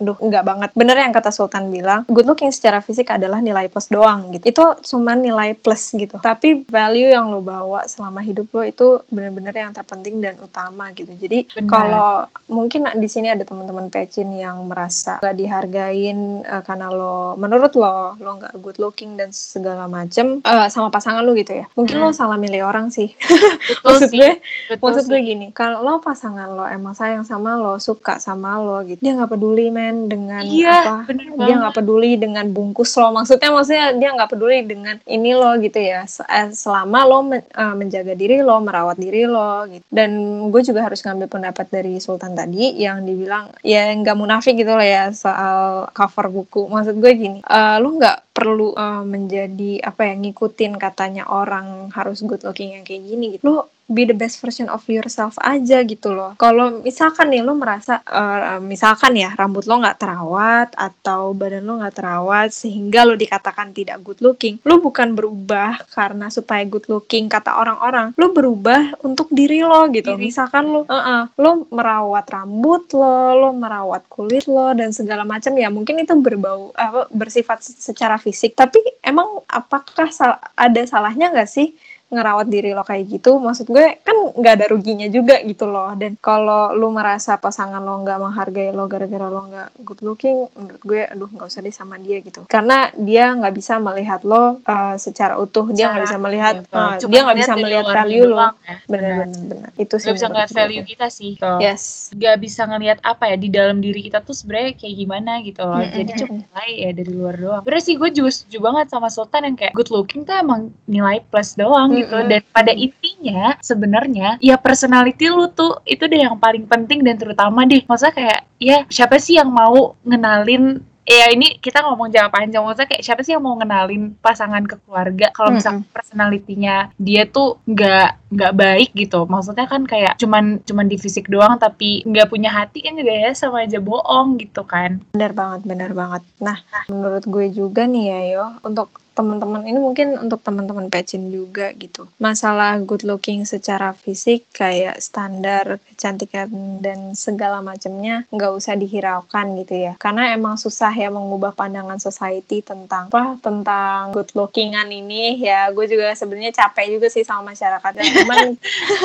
aduh 0.01 0.17
enggak 0.19 0.43
banget. 0.43 0.69
Bener 0.75 0.97
yang 0.97 1.13
kata 1.13 1.31
Sultan 1.31 1.71
bilang 1.71 2.03
good 2.10 2.27
looking 2.27 2.51
secara 2.51 2.79
fisik 2.81 3.12
adalah 3.12 3.39
nilai 3.39 3.67
plus 3.67 3.88
doang 3.91 4.31
gitu. 4.36 4.45
Itu 4.51 4.63
cuma 4.88 5.13
nilai 5.13 5.55
plus 5.55 5.95
gitu. 5.95 6.17
Tapi 6.19 6.65
value 6.67 7.13
yang 7.13 7.31
lo 7.31 7.39
bawa 7.39 7.88
selama 7.88 8.19
hidup 8.23 8.49
lo 8.51 8.62
itu 8.65 8.88
bener-bener 9.12 9.53
yang 9.55 9.71
terpenting 9.71 10.19
dan 10.19 10.36
utama 10.41 10.91
gitu. 10.91 11.12
Jadi 11.15 11.47
kalau 11.67 12.27
mungkin 12.49 12.88
di 12.97 13.08
sini 13.12 13.31
ada 13.31 13.43
teman-teman 13.45 13.88
pecin 13.93 14.31
yang 14.36 14.65
merasa 14.65 15.19
gak 15.23 15.38
dihargain 15.38 16.43
uh, 16.43 16.63
karena 16.65 16.91
lo 16.91 17.38
menurut 17.38 17.73
lo 17.77 18.17
lo 18.17 18.29
nggak 18.41 18.53
good 18.60 18.77
looking 18.81 19.15
dan 19.15 19.31
segala 19.31 19.88
macem 19.88 20.43
uh, 20.43 20.67
sama 20.71 20.89
pasangan 20.89 21.21
lo 21.23 21.36
gitu 21.38 21.55
ya. 21.55 21.65
Mungkin 21.77 21.99
hmm. 21.99 22.03
lo 22.03 22.10
salah 22.12 22.39
milih 22.39 22.65
orang 22.65 22.89
sih. 22.89 23.13
Maksud 23.86 24.12
gue 24.12 24.31
Betul 24.65 24.81
maksud 24.81 25.05
gue 25.12 25.21
gini 25.21 25.47
kalau 25.53 25.86
lo 25.86 25.93
pasangan 26.01 26.49
lo 26.49 26.65
emang 26.65 26.97
sayang 26.97 27.21
sama 27.21 27.53
lo 27.53 27.77
suka 27.77 28.17
sama 28.17 28.58
lo 28.58 28.81
gitu 28.81 28.97
dia 28.97 29.13
nggak 29.13 29.38
peduli 29.38 29.69
men 29.69 29.85
men 29.86 30.10
dengan 30.10 30.41
iya, 30.41 31.06
apa 31.06 31.13
dia 31.13 31.56
nggak 31.62 31.76
peduli 31.78 32.17
dengan 32.17 32.50
bungkus 32.50 32.98
lo. 32.98 33.13
Maksudnya 33.13 33.50
maksudnya 33.54 33.88
dia 33.93 34.10
nggak 34.17 34.32
peduli 34.34 34.65
dengan 34.65 34.95
ini 35.06 35.38
lo 35.38 35.54
gitu 35.62 35.78
ya. 35.78 36.10
Eh, 36.10 36.50
selama 36.50 37.00
lo 37.06 37.19
men, 37.21 37.45
uh, 37.54 37.78
menjaga 37.78 38.17
diri 38.17 38.41
lo 38.41 38.58
merawat 38.58 38.98
diri 38.98 39.30
lo 39.30 39.69
gitu. 39.69 39.86
Dan 39.93 40.12
gue 40.50 40.62
juga 40.65 40.89
harus 40.89 41.06
ngambil 41.06 41.28
pendapat 41.30 41.69
dari 41.69 42.02
Sultan 42.02 42.34
tadi 42.34 42.82
yang 42.82 43.06
dibilang 43.06 43.54
ya 43.62 43.93
nggak 43.93 44.17
munafik 44.17 44.58
gitu 44.58 44.74
lah 44.74 44.88
ya 44.88 45.04
soal 45.13 45.86
cover 45.93 46.34
buku. 46.34 46.65
Maksud 46.65 46.98
gue 46.98 47.12
gini 47.13 47.39
uh, 47.45 47.78
lo 47.78 47.93
nggak 48.02 48.34
perlu 48.36 48.74
uh, 48.74 49.06
menjadi 49.06 49.80
apa 49.86 50.10
ya 50.10 50.13
ngikutin 50.17 50.76
katanya 50.82 51.30
orang 51.30 51.93
harus 51.93 52.26
good 52.26 52.41
looking 52.41 52.74
yang 52.74 52.84
kayak 52.84 53.06
gini 53.06 53.38
gitu. 53.38 53.45
Lo 53.48 53.74
be 53.86 54.04
the 54.04 54.17
best 54.17 54.41
version 54.41 54.65
of 54.67 54.82
yourself 54.89 55.38
aja 55.41 55.86
gitu 55.86 56.12
loh. 56.13 56.34
Kalau 56.41 56.82
misalkan 56.82 57.30
nih 57.30 57.45
lo 57.45 57.54
merasa 57.54 58.02
uh, 58.06 58.58
misalkan 58.58 59.13
ya 59.13 59.34
rambut 59.38 59.69
lo 59.69 59.78
nggak 59.82 60.00
terawat 60.02 60.69
atau 60.74 61.38
badan 61.38 61.65
lo 61.65 61.78
nggak 61.82 61.95
terawat 61.95 62.50
sehingga 62.50 63.06
lo 63.06 63.13
dikatakan 63.13 63.71
tidak 63.71 64.02
good 64.02 64.19
looking, 64.26 64.58
lo 64.65 64.82
bukan 64.82 65.13
berubah 65.13 65.86
karena 65.93 66.34
supaya 66.34 66.65
good 66.65 66.89
looking 66.89 67.30
kata 67.30 67.54
orang-orang, 67.54 68.12
lo 68.17 68.34
berubah 68.34 68.98
untuk 69.06 69.30
diri 69.30 69.62
lo 69.62 69.86
gitu. 69.93 70.17
Diri. 70.17 70.34
Misalkan 70.34 70.65
lo, 70.65 70.86
uh 70.86 70.93
-uh, 70.93 71.24
lo 71.38 71.69
merawat 71.69 72.26
rambut 72.30 72.89
lo, 72.98 73.38
lo 73.38 73.50
merawat 73.54 74.10
kulit 74.10 74.50
lo 74.50 74.74
dan 74.74 74.89
segala 74.89 75.21
macam 75.21 75.54
ya 75.54 75.69
mungkin 75.69 76.02
itu 76.02 76.17
berbau 76.17 76.74
apa 76.74 77.06
bersifat 77.13 77.62
secara 77.62 78.17
fisik. 78.17 78.58
Tapi 78.58 78.82
emang 79.06 79.45
apakah 79.45 80.10
sal 80.10 80.41
ada 80.58 80.82
salahnya 80.89 81.30
nggak 81.30 81.50
sih? 81.50 81.78
Ngerawat 82.15 82.47
diri 82.47 82.71
lo 82.71 82.88
kayak 82.88 83.19
gitu 83.19 83.38
maksud 83.38 83.67
gue 83.67 83.99
kan 84.01 84.17
nggak 84.36 84.54
ada 84.62 84.65
ruginya 84.71 85.08
juga 85.12 85.39
gitu 85.43 85.67
loh. 85.69 85.93
Dan 85.95 86.17
kalau 86.19 86.71
lo 86.73 86.88
merasa 86.91 87.38
pasangan 87.38 87.84
lo 87.84 88.01
nggak 88.01 88.17
menghargai 88.19 88.71
lo 88.71 88.88
gara-gara 88.88 89.28
lo 89.28 89.41
nggak 89.51 89.67
good 89.84 90.01
looking 90.01 90.47
menurut 90.56 90.82
gue 90.82 91.01
aduh 91.06 91.30
nggak 91.30 91.47
usah 91.47 91.62
deh 91.62 91.75
sama 91.75 91.95
dia 91.99 92.19
gitu. 92.23 92.47
Karena 92.47 92.89
dia 92.95 93.32
nggak 93.36 93.54
bisa 93.56 93.78
melihat 93.78 94.21
lo 94.23 94.63
uh, 94.63 94.95
secara 94.95 95.36
utuh 95.39 95.69
dia 95.71 95.91
nggak 95.91 96.04
bisa 96.08 96.17
melihat 96.19 96.56
uh, 96.71 96.95
dia 96.99 97.21
nggak 97.25 97.38
bisa 97.39 97.54
melihat 97.60 97.86
value 97.91 98.25
lo. 98.30 98.38
ya. 98.38 98.78
benar 98.86 99.12
benar. 99.28 99.69
itu 99.75 99.95
sih 99.99 100.12
nggak 100.12 100.17
bisa 100.17 100.28
ngeliat 100.32 100.51
value 100.51 100.84
gue. 100.84 100.89
kita 100.95 101.08
sih. 101.12 101.32
So, 101.39 101.49
yes. 101.60 102.12
Nggak 102.15 102.36
bisa 102.41 102.62
ngelihat 102.65 102.97
apa 103.04 103.23
ya 103.32 103.36
di 103.38 103.49
dalam 103.51 103.78
diri 103.84 104.01
kita 104.06 104.23
tuh 104.23 104.36
sebenarnya 104.36 104.73
kayak 104.78 104.95
gimana 104.95 105.32
gitu 105.43 105.62
loh. 105.63 105.80
Mm 105.80 105.86
-hmm. 105.86 105.97
jadi 105.97 106.12
cuma 106.23 106.34
nilai 106.39 106.71
ya 106.75 106.89
dari 106.95 107.12
luar 107.12 107.36
doang. 107.36 107.63
Bener 107.65 107.82
sih 107.82 107.95
gue 107.97 108.10
juga 108.12 108.30
setuju 108.32 108.58
banget 108.62 108.88
sama 108.91 109.08
Sultan 109.12 109.41
yang 109.51 109.58
kayak 109.58 109.73
good 109.75 109.89
looking 109.91 110.23
tuh 110.23 110.36
emang 110.38 110.71
nilai 110.86 111.21
plus 111.28 111.58
doang 111.58 111.93
gitu 111.93 112.04
mm 112.04 112.05
-hmm. 112.05 112.05
Dan 112.06 112.41
pada 112.54 112.72
intinya 112.72 113.58
sebenarnya 113.60 114.38
ya 114.39 114.56
personality 114.60 115.30
lu 115.30 115.50
tuh 115.52 115.82
itu 115.86 116.06
deh 116.06 116.22
yang 116.26 116.38
paling 116.39 116.65
penting 116.65 117.02
dan 117.02 117.18
terutama 117.18 117.65
deh. 117.65 117.82
Maksudnya 117.86 118.15
kayak 118.15 118.39
ya 118.62 118.78
siapa 118.89 119.18
sih 119.18 119.38
yang 119.38 119.50
mau 119.52 119.94
ngenalin 120.06 120.82
ya 121.06 121.30
ini 121.30 121.62
kita 121.62 121.86
ngomong 121.86 122.10
jawab 122.10 122.34
panjang 122.34 122.65
maksudnya 122.65 122.89
kayak 122.89 123.06
siapa 123.06 123.22
sih 123.22 123.38
yang 123.38 123.46
mau 123.46 123.54
ngenalin 123.62 124.18
pasangan 124.20 124.65
ke 124.65 124.76
keluarga? 124.84 125.30
Kalau 125.32 125.54
misalnya 125.54 125.86
mm 125.86 125.86
-hmm. 125.86 125.96
personalitinya 125.96 126.76
dia 126.98 127.24
tuh 127.30 127.62
nggak 127.70 128.10
nggak 128.34 128.54
baik 128.58 128.89
gitu. 128.98 129.30
Maksudnya 129.30 129.70
kan 129.70 129.86
kayak 129.86 130.18
cuman 130.18 130.65
cuman 130.65 130.86
di 130.89 130.98
fisik 130.98 131.30
doang 131.30 131.62
tapi 131.62 132.02
nggak 132.04 132.28
punya 132.28 132.50
hati 132.50 132.82
kan 132.82 132.98
juga 132.98 133.13
ya 133.13 133.32
sama 133.38 133.63
aja 133.63 133.78
bohong 133.78 134.41
gitu 134.41 134.65
kan. 134.65 135.00
Benar 135.13 135.38
banget 135.38 135.62
benar 135.70 135.91
banget. 135.94 136.22
Nah 136.41 136.58
menurut 136.89 137.24
gue 137.24 137.46
juga 137.54 137.86
nih 137.86 138.06
ya 138.10 138.20
yo 138.34 138.46
untuk 138.65 139.05
teman-teman 139.15 139.63
ini 139.63 139.80
mungkin 139.80 140.19
untuk 140.19 140.43
teman-teman 140.43 140.91
pecin 140.91 141.32
juga 141.32 141.71
gitu. 141.73 142.12
Masalah 142.19 142.78
good 142.84 143.08
looking 143.08 143.47
secara 143.47 143.95
fisik 143.95 144.43
kayak 144.51 144.99
standar 144.99 145.80
kecantikan 145.89 146.51
dan 146.84 147.15
segala 147.15 147.63
macamnya 147.63 148.28
nggak 148.30 148.51
usah 148.51 148.75
dihiraukan 148.75 149.56
gitu 149.63 149.75
ya. 149.89 149.93
Karena 149.95 150.36
emang 150.36 150.60
susah 150.60 150.91
ya 150.91 151.08
mengubah 151.08 151.56
pandangan 151.56 151.97
society 151.97 152.60
tentang 152.60 153.08
apa 153.08 153.39
tentang 153.39 154.12
good 154.12 154.30
lookingan 154.36 154.91
ini 154.91 155.39
ya. 155.39 155.71
Gue 155.71 155.88
juga 155.88 156.12
sebenarnya 156.12 156.51
capek 156.51 156.99
juga 156.99 157.08
sih 157.08 157.23
sama 157.23 157.56
masyarakat. 157.56 157.91
Cuman 157.95 158.60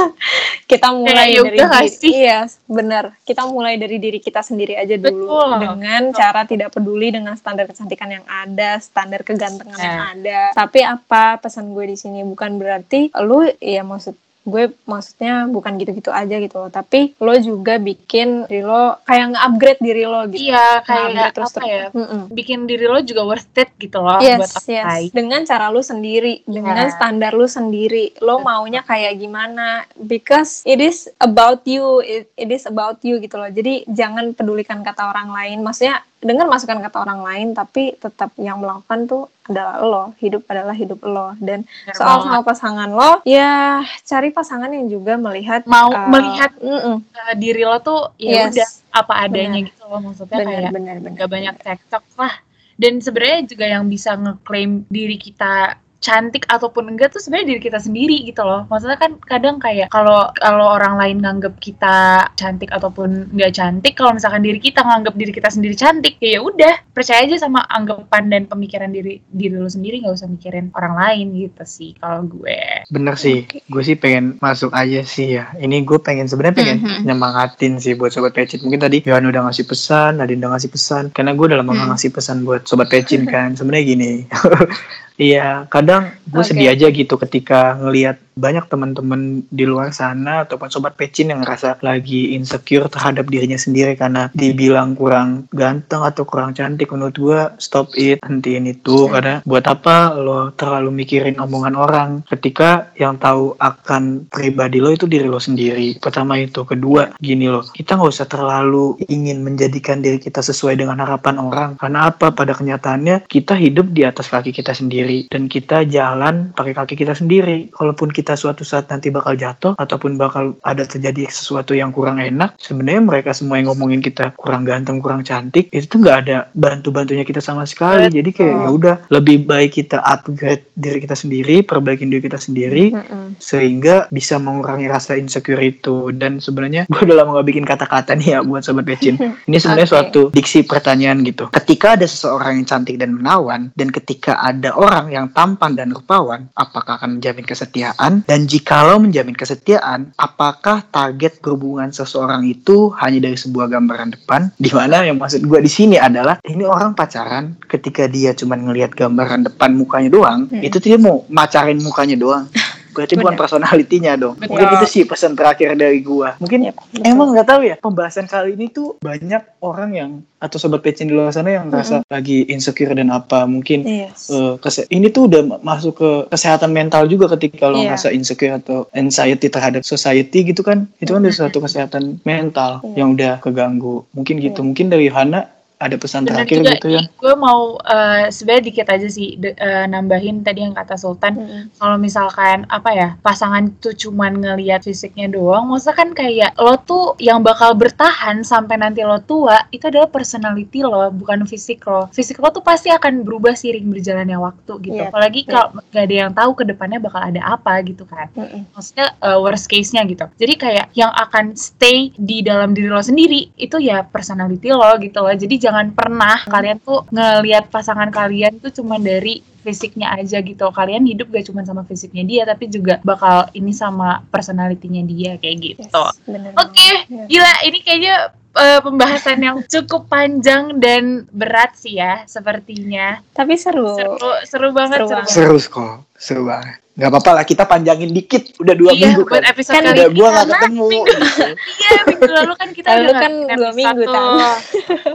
kita 0.70 0.90
mulai 0.90 1.38
ya, 1.38 1.46
dari 1.46 1.58
diri, 1.62 2.10
iya 2.10 2.50
bener. 2.66 3.14
Kita 3.22 3.46
mulai 3.46 3.78
dari 3.78 4.02
diri 4.02 4.18
kita 4.18 4.42
sendiri 4.42 4.74
aja 4.74 4.98
dulu 4.98 5.30
Betul. 5.30 5.50
dengan 5.62 6.02
Betul. 6.10 6.18
cara 6.18 6.42
tidak 6.42 6.68
peduli 6.74 7.08
dengan 7.14 7.38
standar 7.38 7.70
kecantikan 7.70 8.10
yang 8.10 8.26
ada, 8.26 8.82
standar 8.82 9.22
kegantengan 9.22 9.78
yang 9.78 9.99
ada. 10.16 10.40
Tapi 10.56 10.80
apa 10.82 11.36
pesan 11.38 11.72
gue 11.76 11.84
di 11.90 11.96
sini? 11.96 12.20
Bukan 12.24 12.56
berarti 12.56 13.12
lu 13.22 13.44
ya 13.60 13.84
maksud 13.84 14.16
gue 14.40 14.72
maksudnya 14.88 15.44
bukan 15.52 15.76
gitu-gitu 15.76 16.08
aja 16.08 16.40
gitu 16.40 16.56
loh. 16.56 16.72
Tapi 16.72 17.12
lo 17.20 17.34
juga 17.36 17.76
bikin 17.76 18.48
diri 18.48 18.64
lo 18.64 18.96
kayak 19.04 19.36
nge-upgrade 19.36 19.80
diri 19.84 20.04
lo 20.08 20.20
gitu. 20.32 20.48
Iya 20.48 20.80
kayak 20.82 21.36
terus 21.36 21.52
apa 21.54 21.68
ya? 21.68 21.86
Mm 21.92 22.04
-mm. 22.04 22.22
bikin 22.32 22.58
diri 22.64 22.86
lo 22.88 22.98
juga 23.04 23.22
worth 23.28 23.60
it 23.60 23.70
gitu 23.76 24.00
loh 24.00 24.18
yes, 24.24 24.40
buat 24.40 24.64
yes. 24.66 25.12
dengan 25.12 25.44
cara 25.44 25.68
lo 25.68 25.84
sendiri 25.84 26.40
yeah. 26.44 26.52
dengan 26.56 26.88
standar 26.88 27.36
lo 27.36 27.44
sendiri. 27.44 28.16
Lo 28.24 28.40
maunya 28.40 28.80
kayak 28.80 29.20
gimana? 29.20 29.84
Because 30.00 30.64
it 30.64 30.80
is 30.80 31.06
about 31.20 31.68
you 31.68 32.00
it, 32.00 32.32
it 32.40 32.48
is 32.48 32.64
about 32.64 33.04
you 33.04 33.20
gitu 33.20 33.36
loh. 33.36 33.52
Jadi 33.52 33.84
jangan 33.92 34.32
pedulikan 34.32 34.80
kata 34.80 35.12
orang 35.12 35.36
lain. 35.36 35.60
Maksudnya 35.60 36.00
dengan 36.20 36.52
masukan 36.52 36.84
kata 36.84 37.00
orang 37.00 37.20
lain 37.24 37.48
tapi 37.56 37.96
tetap 37.96 38.36
yang 38.36 38.60
melakukan 38.60 39.08
tuh 39.08 39.24
adalah 39.48 39.80
lo 39.80 40.04
hidup 40.20 40.44
adalah 40.52 40.76
hidup 40.76 41.00
lo 41.02 41.32
dan 41.40 41.64
Benar 41.64 41.96
soal 41.96 42.16
banget. 42.20 42.24
sama 42.28 42.40
pasangan 42.44 42.90
lo 42.92 43.12
ya 43.24 43.80
cari 44.04 44.28
pasangan 44.28 44.70
yang 44.70 44.86
juga 44.92 45.16
melihat 45.16 45.64
mau 45.64 45.88
uh, 45.88 46.06
melihat 46.12 46.52
uh, 46.60 47.00
diri 47.40 47.64
lo 47.64 47.80
tuh 47.80 48.12
ya 48.20 48.46
yes. 48.46 48.52
udah 48.52 48.68
apa 49.00 49.12
adanya 49.26 49.64
bener. 49.64 49.68
gitu 49.72 49.82
loh 49.88 50.00
maksudnya 50.04 50.38
bener, 50.38 50.52
kayak 50.52 50.70
bener, 50.76 50.96
bener, 51.00 51.18
gak 51.18 51.30
banyak 51.32 51.54
cekcok 51.64 52.04
lah 52.20 52.34
dan 52.80 52.92
sebenarnya 53.00 53.40
juga 53.48 53.66
yang 53.68 53.84
bisa 53.88 54.10
ngeklaim 54.16 54.84
diri 54.92 55.16
kita 55.16 55.80
cantik 56.00 56.48
ataupun 56.48 56.96
enggak 56.96 57.12
tuh 57.12 57.20
sebenarnya 57.20 57.56
diri 57.56 57.62
kita 57.62 57.78
sendiri 57.78 58.24
gitu 58.24 58.40
loh. 58.42 58.64
Maksudnya 58.72 58.96
kan 58.96 59.20
kadang 59.28 59.60
kayak 59.60 59.92
kalau 59.92 60.32
kalau 60.40 60.66
orang 60.80 60.96
lain 60.96 61.20
nganggap 61.20 61.60
kita 61.60 62.26
cantik 62.34 62.72
ataupun 62.72 63.30
enggak 63.36 63.52
cantik, 63.54 63.94
kalau 63.94 64.16
misalkan 64.16 64.40
diri 64.40 64.58
kita 64.58 64.80
nganggap 64.80 65.14
diri 65.14 65.32
kita 65.32 65.52
sendiri 65.52 65.76
cantik, 65.76 66.16
ya 66.18 66.40
udah 66.40 66.80
percaya 66.96 67.28
aja 67.28 67.36
sama 67.36 67.62
anggapan 67.68 68.32
dan 68.32 68.42
pemikiran 68.48 68.90
diri 68.90 69.20
diri 69.28 69.54
lo 69.60 69.68
sendiri 69.68 70.00
nggak 70.00 70.16
usah 70.16 70.28
mikirin 70.32 70.72
orang 70.72 70.96
lain 70.96 71.26
gitu 71.36 71.64
sih 71.68 71.90
kalau 72.00 72.24
gue. 72.24 72.88
Bener 72.88 73.14
sih, 73.20 73.44
okay. 73.44 73.60
gue 73.68 73.82
sih 73.84 73.96
pengen 74.00 74.40
masuk 74.40 74.72
aja 74.72 75.04
sih 75.04 75.36
ya. 75.36 75.52
Ini 75.60 75.84
gue 75.84 76.00
pengen 76.00 76.26
sebenarnya 76.26 76.56
pengen 76.56 76.78
mm 76.80 76.88
-hmm. 76.88 77.00
nyemangatin 77.04 77.76
sih 77.76 77.92
buat 77.92 78.10
sobat 78.10 78.32
pecit. 78.32 78.64
Mungkin 78.64 78.80
tadi 78.80 79.04
Yohan 79.04 79.28
udah 79.28 79.52
ngasih 79.52 79.68
pesan, 79.68 80.16
Nadine 80.16 80.40
udah 80.40 80.56
ngasih 80.56 80.70
pesan. 80.72 81.04
Karena 81.12 81.36
gue 81.36 81.44
udah 81.44 81.60
lama 81.60 81.76
mm. 81.76 81.86
ngasih 81.92 82.10
pesan 82.10 82.48
buat 82.48 82.64
sobat 82.64 82.88
pecin 82.88 83.28
kan. 83.28 83.52
Sebenarnya 83.52 83.84
gini. 83.84 84.12
Iya, 85.20 85.68
kadang 85.68 86.16
gue 86.24 86.40
okay. 86.40 86.48
sedih 86.56 86.72
aja 86.72 86.86
gitu 86.88 87.14
ketika 87.20 87.76
ngelihat 87.76 88.16
banyak 88.40 88.66
teman-teman 88.72 89.44
di 89.52 89.68
luar 89.68 89.92
sana 89.92 90.48
ataupun 90.48 90.72
sobat 90.72 90.96
pecin 90.96 91.28
yang 91.28 91.44
ngerasa 91.44 91.84
lagi 91.84 92.32
insecure 92.32 92.88
terhadap 92.88 93.28
dirinya 93.28 93.60
sendiri 93.60 93.94
karena 93.94 94.32
dibilang 94.32 94.96
kurang 94.96 95.46
ganteng 95.52 96.00
atau 96.00 96.24
kurang 96.24 96.56
cantik 96.56 96.88
menurut 96.90 97.16
gua 97.20 97.40
stop 97.60 97.92
it 97.94 98.24
hentiin 98.24 98.66
itu. 98.66 99.06
Karena 99.12 99.44
buat 99.44 99.68
apa 99.68 100.16
lo 100.16 100.56
terlalu 100.56 101.04
mikirin 101.04 101.36
omongan 101.36 101.74
orang 101.76 102.10
ketika 102.26 102.90
yang 102.96 103.20
tahu 103.20 103.54
akan 103.60 104.26
pribadi 104.32 104.80
lo 104.80 104.90
itu 104.90 105.04
diri 105.04 105.28
lo 105.28 105.38
sendiri? 105.38 106.00
Pertama 106.00 106.40
itu. 106.40 106.64
Kedua 106.64 107.12
gini 107.20 107.46
loh 107.50 107.66
kita 107.66 108.00
nggak 108.00 108.12
usah 108.12 108.28
terlalu 108.30 108.96
ingin 109.10 109.42
menjadikan 109.44 110.00
diri 110.00 110.16
kita 110.16 110.40
sesuai 110.40 110.78
dengan 110.80 110.98
harapan 111.02 111.36
orang. 111.36 111.70
Karena 111.76 112.08
apa? 112.08 112.32
Pada 112.32 112.56
kenyataannya 112.56 113.26
kita 113.26 113.58
hidup 113.58 113.92
di 113.92 114.06
atas 114.06 114.30
kaki 114.30 114.54
kita 114.54 114.72
sendiri 114.72 115.26
dan 115.28 115.50
kita 115.50 115.84
jalan 115.84 116.54
pakai 116.54 116.72
kaki 116.72 116.94
kita 116.94 117.12
sendiri. 117.12 117.68
Kalaupun 117.74 118.14
kita 118.14 118.29
suatu 118.34 118.66
saat 118.66 118.90
nanti 118.90 119.08
bakal 119.08 119.34
jatuh 119.38 119.72
ataupun 119.78 120.18
bakal 120.18 120.58
ada 120.66 120.82
terjadi 120.84 121.30
sesuatu 121.30 121.72
yang 121.72 121.94
kurang 121.94 122.18
enak 122.18 122.58
sebenarnya 122.60 123.02
mereka 123.02 123.30
semua 123.32 123.58
yang 123.58 123.72
ngomongin 123.72 124.02
kita 124.02 124.34
kurang 124.36 124.66
ganteng 124.66 124.98
kurang 124.98 125.22
cantik 125.22 125.70
itu 125.70 125.86
tuh 125.86 125.98
nggak 126.02 126.18
ada 126.26 126.36
bantu 126.54 126.90
bantunya 126.90 127.22
kita 127.22 127.38
sama 127.38 127.64
sekali. 127.64 128.10
Jadi 128.10 128.30
kayak 128.34 128.56
ya 128.60 128.68
udah 128.70 128.96
lebih 129.08 129.46
baik 129.46 129.80
kita 129.80 130.02
upgrade 130.02 130.66
diri 130.76 130.98
kita 131.00 131.16
sendiri 131.16 131.62
perbaikin 131.64 132.10
diri 132.10 132.22
kita 132.24 132.38
sendiri 132.40 132.92
Mm-mm. 132.92 133.38
sehingga 133.38 134.10
bisa 134.10 134.36
mengurangi 134.36 134.86
rasa 134.90 135.16
insecure 135.16 135.60
itu 135.60 136.10
dan 136.14 136.42
sebenarnya 136.42 136.86
gue 136.90 137.00
udah 137.00 137.16
lama 137.22 137.40
gak 137.40 137.48
bikin 137.48 137.64
kata-kata 137.64 138.16
nih 138.16 138.36
ya 138.36 138.38
buat 138.44 138.62
sobat 138.66 138.84
becin. 138.84 139.16
Ini 139.48 139.56
sebenarnya 139.56 139.88
Oke. 139.88 139.94
suatu 139.94 140.22
diksi 140.34 140.66
pertanyaan 140.66 141.22
gitu. 141.24 141.48
Ketika 141.52 141.94
ada 141.98 142.06
seseorang 142.06 142.60
yang 142.60 142.66
cantik 142.66 142.96
dan 142.98 143.16
menawan 143.16 143.70
dan 143.74 143.88
ketika 143.90 144.40
ada 144.40 144.74
orang 144.74 145.12
yang 145.12 145.26
tampan 145.32 145.78
dan 145.78 145.92
rupawan 145.94 146.50
apakah 146.56 147.00
akan 147.00 147.18
menjamin 147.18 147.46
kesetiaan 147.46 148.19
dan 148.26 148.44
jikalau 148.44 148.98
menjamin 148.98 149.32
kesetiaan 149.32 150.12
apakah 150.16 150.84
target 150.88 151.38
berhubungan 151.40 151.88
seseorang 151.88 152.44
itu 152.44 152.90
hanya 152.98 153.30
dari 153.30 153.36
sebuah 153.36 153.70
gambaran 153.70 154.16
depan? 154.16 154.50
Di 154.56 154.72
mana 154.72 155.04
yang 155.04 155.16
maksud 155.16 155.44
gue 155.44 155.60
di 155.60 155.70
sini 155.70 155.96
adalah 155.96 156.40
ini 156.44 156.64
orang 156.64 156.92
pacaran 156.92 157.56
ketika 157.68 158.04
dia 158.06 158.32
cuma 158.32 158.56
ngelihat 158.56 158.92
gambaran 158.92 159.46
depan 159.46 159.72
mukanya 159.72 160.10
doang 160.10 160.40
Hmm. 160.50 160.64
itu 160.64 160.80
dia 160.80 160.96
mau 160.96 161.22
macarin 161.28 161.78
mukanya 161.78 162.16
doang 162.16 162.44
berarti 163.00 163.16
bukan 163.16 163.32
personalitinya 163.34 164.12
dong 164.14 164.36
Betul. 164.36 164.52
mungkin 164.52 164.66
itu 164.76 164.86
sih 164.86 165.02
pesan 165.02 165.32
terakhir 165.32 165.72
dari 165.72 166.00
gua 166.00 166.36
mungkin 166.36 166.60
Yep, 166.62 166.76
betul. 166.76 167.02
emang 167.02 167.28
nggak 167.32 167.46
tahu 167.46 167.60
ya 167.62 167.76
pembahasan 167.76 168.26
kali 168.26 168.52
ini 168.52 168.68
tuh 168.68 169.00
banyak 169.00 169.40
orang 169.58 169.90
yang 169.90 170.10
atau 170.36 170.56
sobat 170.56 170.80
pecin 170.80 171.04
di 171.04 171.12
luar 171.12 171.28
sana 171.30 171.48
yang 171.50 171.68
merasa 171.68 172.00
lagi 172.06 172.44
insecure 172.46 172.92
dan 172.92 173.08
apa 173.08 173.44
mungkin 173.44 173.80
Yes. 173.82 174.28
kese- 174.58 174.88
ini 174.88 175.08
tuh 175.08 175.24
udah 175.26 175.40
ma- 175.42 175.60
masuk 175.66 175.94
ke 175.94 176.10
kesehatan 176.28 176.70
mental 176.70 177.04
juga 177.04 177.28
ketika 177.30 177.66
lo 177.66 177.76
Iya. 177.76 177.92
ngerasa 177.92 178.08
insecure 178.10 178.54
atau 178.54 178.88
anxiety 178.90 179.46
terhadap 179.46 179.80
society 179.82 180.44
gitu 180.44 180.60
kan 180.60 180.84
itu 180.96 181.08
kan 181.08 181.20
udah 181.20 181.32
suatu 181.34 181.58
kesehatan 181.58 182.20
mental 182.22 182.80
Iya. 182.82 182.96
yang 182.98 183.08
udah 183.12 183.32
keganggu 183.40 184.04
mungkin 184.10 184.36
gitu 184.38 184.60
mungkin 184.60 184.88
dari 184.88 185.08
Hana 185.08 185.48
ada 185.80 185.96
pesan 185.96 186.28
Bener 186.28 186.44
terakhir 186.44 186.58
juga, 186.60 186.72
gitu 186.76 186.88
ya 186.92 187.02
gue 187.08 187.34
mau 187.40 187.80
eh, 187.80 188.28
sebenarnya 188.28 188.64
dikit 188.68 188.86
aja 188.92 189.08
sih 189.08 189.40
de- 189.40 189.56
eh, 189.56 189.88
nambahin 189.88 190.44
tadi 190.44 190.60
yang 190.60 190.76
kata 190.76 191.00
Sultan 191.00 191.40
Mm-mm. 191.40 191.62
kalau 191.80 191.96
misalkan 191.96 192.68
apa 192.68 192.90
ya 192.92 193.08
pasangan 193.24 193.72
tuh 193.80 193.96
cuman 193.96 194.44
ngelihat 194.44 194.84
fisiknya 194.84 195.32
doang 195.32 195.72
maksudnya 195.72 195.96
kan 195.96 196.12
kayak 196.12 196.52
lo 196.60 196.76
tuh 196.84 197.16
yang 197.16 197.40
bakal 197.40 197.72
bertahan 197.72 198.44
sampai 198.44 198.76
nanti 198.76 199.00
lo 199.00 199.16
tua 199.24 199.64
itu 199.72 199.88
adalah 199.88 200.12
personality 200.12 200.84
lo 200.84 201.08
bukan 201.08 201.48
fisik 201.48 201.80
lo 201.88 202.12
fisik 202.12 202.36
lo 202.36 202.52
tuh 202.52 202.60
pasti 202.60 202.92
akan 202.92 203.24
berubah 203.24 203.56
seiring 203.56 203.88
berjalannya 203.88 204.36
waktu 204.36 204.72
gitu 204.84 205.00
Iya, 205.00 205.08
apalagi 205.08 205.48
kalau 205.48 205.80
nggak 205.80 206.04
ada 206.04 206.14
yang 206.28 206.32
tahu 206.36 206.50
ke 206.60 206.64
depannya 206.68 207.00
bakal 207.00 207.24
ada 207.24 207.40
apa 207.40 207.80
gitu 207.88 208.04
kan 208.04 208.28
Mm-mm. 208.36 208.68
maksudnya 208.76 209.16
uh, 209.24 209.40
worst 209.40 209.64
case-nya 209.70 210.02
gitu. 210.04 210.26
Jadi 210.36 210.54
kayak 210.58 210.86
yang 210.98 211.14
akan 211.14 211.54
stay 211.56 212.10
di 212.18 212.42
dalam 212.42 212.74
diri 212.74 212.90
lo 212.90 213.00
sendiri 213.00 213.54
itu 213.56 213.78
ya 213.78 214.02
personality 214.04 214.68
lo 214.74 214.90
gitu 214.98 215.22
loh. 215.22 215.32
Jadi 215.32 215.54
jangan 215.70 215.94
pernah 215.94 216.42
kalian 216.50 216.82
tuh 216.82 217.06
ngelihat 217.14 217.70
pasangan 217.70 218.10
kalian 218.10 218.58
tuh 218.58 218.74
cuma 218.74 218.98
dari 218.98 219.38
fisiknya 219.60 220.12
aja 220.12 220.40
gitu. 220.40 220.66
Kalian 220.66 221.04
hidup 221.04 221.28
gak 221.28 221.44
cuma 221.44 221.62
sama 221.62 221.82
fisiknya 221.82 222.22
dia 222.22 222.42
tapi 222.42 222.66
juga 222.66 222.98
bakal 223.00 223.48
ini 223.52 223.70
sama 223.70 224.20
personality-nya 224.26 225.02
dia 225.04 225.30
kayak 225.36 225.56
gitu. 225.58 225.82
Yes, 225.84 226.16
Oke, 226.54 226.88
banget. 226.88 227.06
Iya. 227.06 227.24
gila 227.26 227.52
ini 227.64 227.78
kayaknya 227.80 228.14
uh, 228.52 228.80
pembahasan 228.80 229.38
yang 229.38 229.56
cukup 229.64 230.06
panjang 230.06 230.76
dan 230.76 231.02
berat 231.28 231.72
sih 231.74 231.94
ya 231.94 232.24
sepertinya. 232.24 233.20
Tapi 233.30 233.54
seru. 233.54 233.94
Seru 233.94 234.16
seru 234.44 234.68
banget 234.70 234.98
Seru 235.00 235.08
seru 235.24 235.56
seru 235.56 235.70
kok 235.70 235.94
seru 236.14 236.42
banget 236.44 236.76
nggak 236.90 237.06
apa-apa 237.06 237.30
lah 237.32 237.44
kita 237.48 237.64
panjangin 237.64 238.12
dikit 238.12 238.52
udah 238.60 238.74
dua 238.76 238.92
Iya, 238.92 239.08
minggu 239.08 239.22
buat 239.24 239.40
kan 239.40 239.44
episode 239.48 239.72
Kan 239.72 239.82
kali 239.88 239.96
udah 239.96 240.08
nggak 240.10 240.34
karena 240.36 240.52
ketemu 240.52 240.84
minggu- 240.84 241.06
gitu. 241.08 241.46
Iya, 241.80 241.98
minggu 242.04 242.28
lalu 242.28 242.52
kan 242.52 242.68
kita 242.70 242.88
Lalu 242.90 243.00
udah 243.00 243.14
kan 243.16 243.32
dua 243.32 243.48
episode 243.48 243.78
minggu, 243.78 244.02
tuh. 244.02 244.12
Tan. 244.12 244.58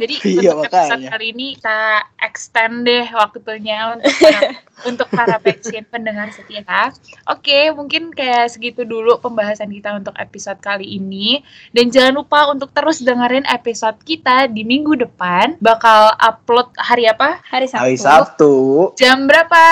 Jadi 0.02 0.16
Iya, 0.34 0.52
untuk 0.56 0.66
episode 0.66 0.90
makanya. 0.90 1.10
kali 1.14 1.26
ini 1.30 1.48
kita 1.54 1.80
extend 2.18 2.76
deh 2.82 3.06
waktunya 3.14 3.78
untuk 3.94 4.12
yeah. 4.42 4.58
untuk 4.84 5.08
para 5.08 5.40
pension 5.40 5.86
pendengar 5.88 6.28
setia. 6.36 6.92
Oke, 7.32 7.72
mungkin 7.72 8.12
kayak 8.12 8.52
segitu 8.52 8.84
dulu 8.84 9.22
pembahasan 9.24 9.72
kita 9.72 9.96
untuk 9.96 10.12
episode 10.20 10.60
kali 10.60 11.00
ini. 11.00 11.40
Dan 11.72 11.94
jangan 11.94 12.20
lupa 12.20 12.52
untuk 12.52 12.76
terus 12.76 13.00
dengerin 13.00 13.48
episode 13.48 13.96
kita 14.04 14.52
di 14.52 14.68
minggu 14.68 15.00
depan. 15.00 15.56
Bakal 15.64 16.20
upload 16.20 16.74
hari 16.76 17.08
apa? 17.08 17.40
Hari 17.48 17.70
Sabtu. 17.70 17.82
hari 17.86 17.98
Sabtu 17.98 18.54
Jam 19.00 19.30
berapa? 19.30 19.64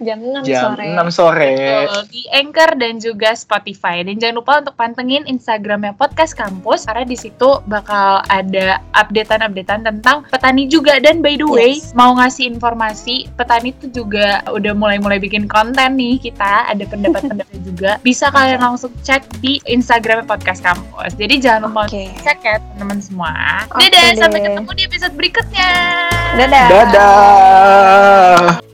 Jam 0.00 0.18
6 0.20 0.48
jam 0.48 0.72
sore. 0.72 0.86
6 0.96 1.12
sore 1.12 1.52
Betul, 1.60 2.02
di 2.08 2.22
Anchor 2.32 2.70
dan 2.80 2.94
juga 2.98 3.36
Spotify. 3.36 4.00
Dan 4.00 4.16
jangan 4.16 4.36
lupa 4.40 4.52
untuk 4.64 4.74
pantengin 4.74 5.28
Instagramnya 5.28 5.92
Podcast 5.94 6.32
Kampus 6.32 6.88
karena 6.88 7.04
di 7.04 7.16
situ 7.20 7.60
bakal 7.68 8.24
ada 8.32 8.80
updatean-updatean 8.96 9.84
tentang 9.84 10.24
petani 10.32 10.64
juga. 10.66 10.96
Dan 10.98 11.20
by 11.20 11.36
the 11.36 11.46
way, 11.46 11.72
Yes. 11.76 11.92
mau 11.92 12.16
ngasih 12.16 12.48
informasi, 12.48 13.28
petani 13.36 13.76
itu 13.76 13.92
juga 13.92 14.40
udah 14.54 14.72
mulai-mulai 14.74 15.18
bikin 15.18 15.46
konten 15.46 15.96
nih 15.96 16.18
kita. 16.20 16.70
Ada 16.70 16.84
pendapat-pendapat 16.86 17.58
juga. 17.68 17.90
Bisa 18.02 18.30
kalian 18.30 18.60
langsung 18.60 18.92
cek 19.02 19.40
di 19.40 19.58
Instagramnya 19.66 20.26
Podcast 20.26 20.60
Kampus. 20.60 21.14
Jadi 21.16 21.34
jangan 21.40 21.70
lupa 21.70 21.86
untuk 21.90 22.10
cek 22.22 22.38
ya 22.42 22.56
teman-teman 22.58 22.98
semua. 23.02 23.32
Oke 23.70 23.88
Dadah, 23.88 24.06
sampai 24.18 24.38
deh. 24.40 24.46
ketemu 24.50 24.70
di 24.76 24.82
episode 24.86 25.14
berikutnya. 25.16 25.70
Dadah. 26.38 26.66
dadah 26.70 28.69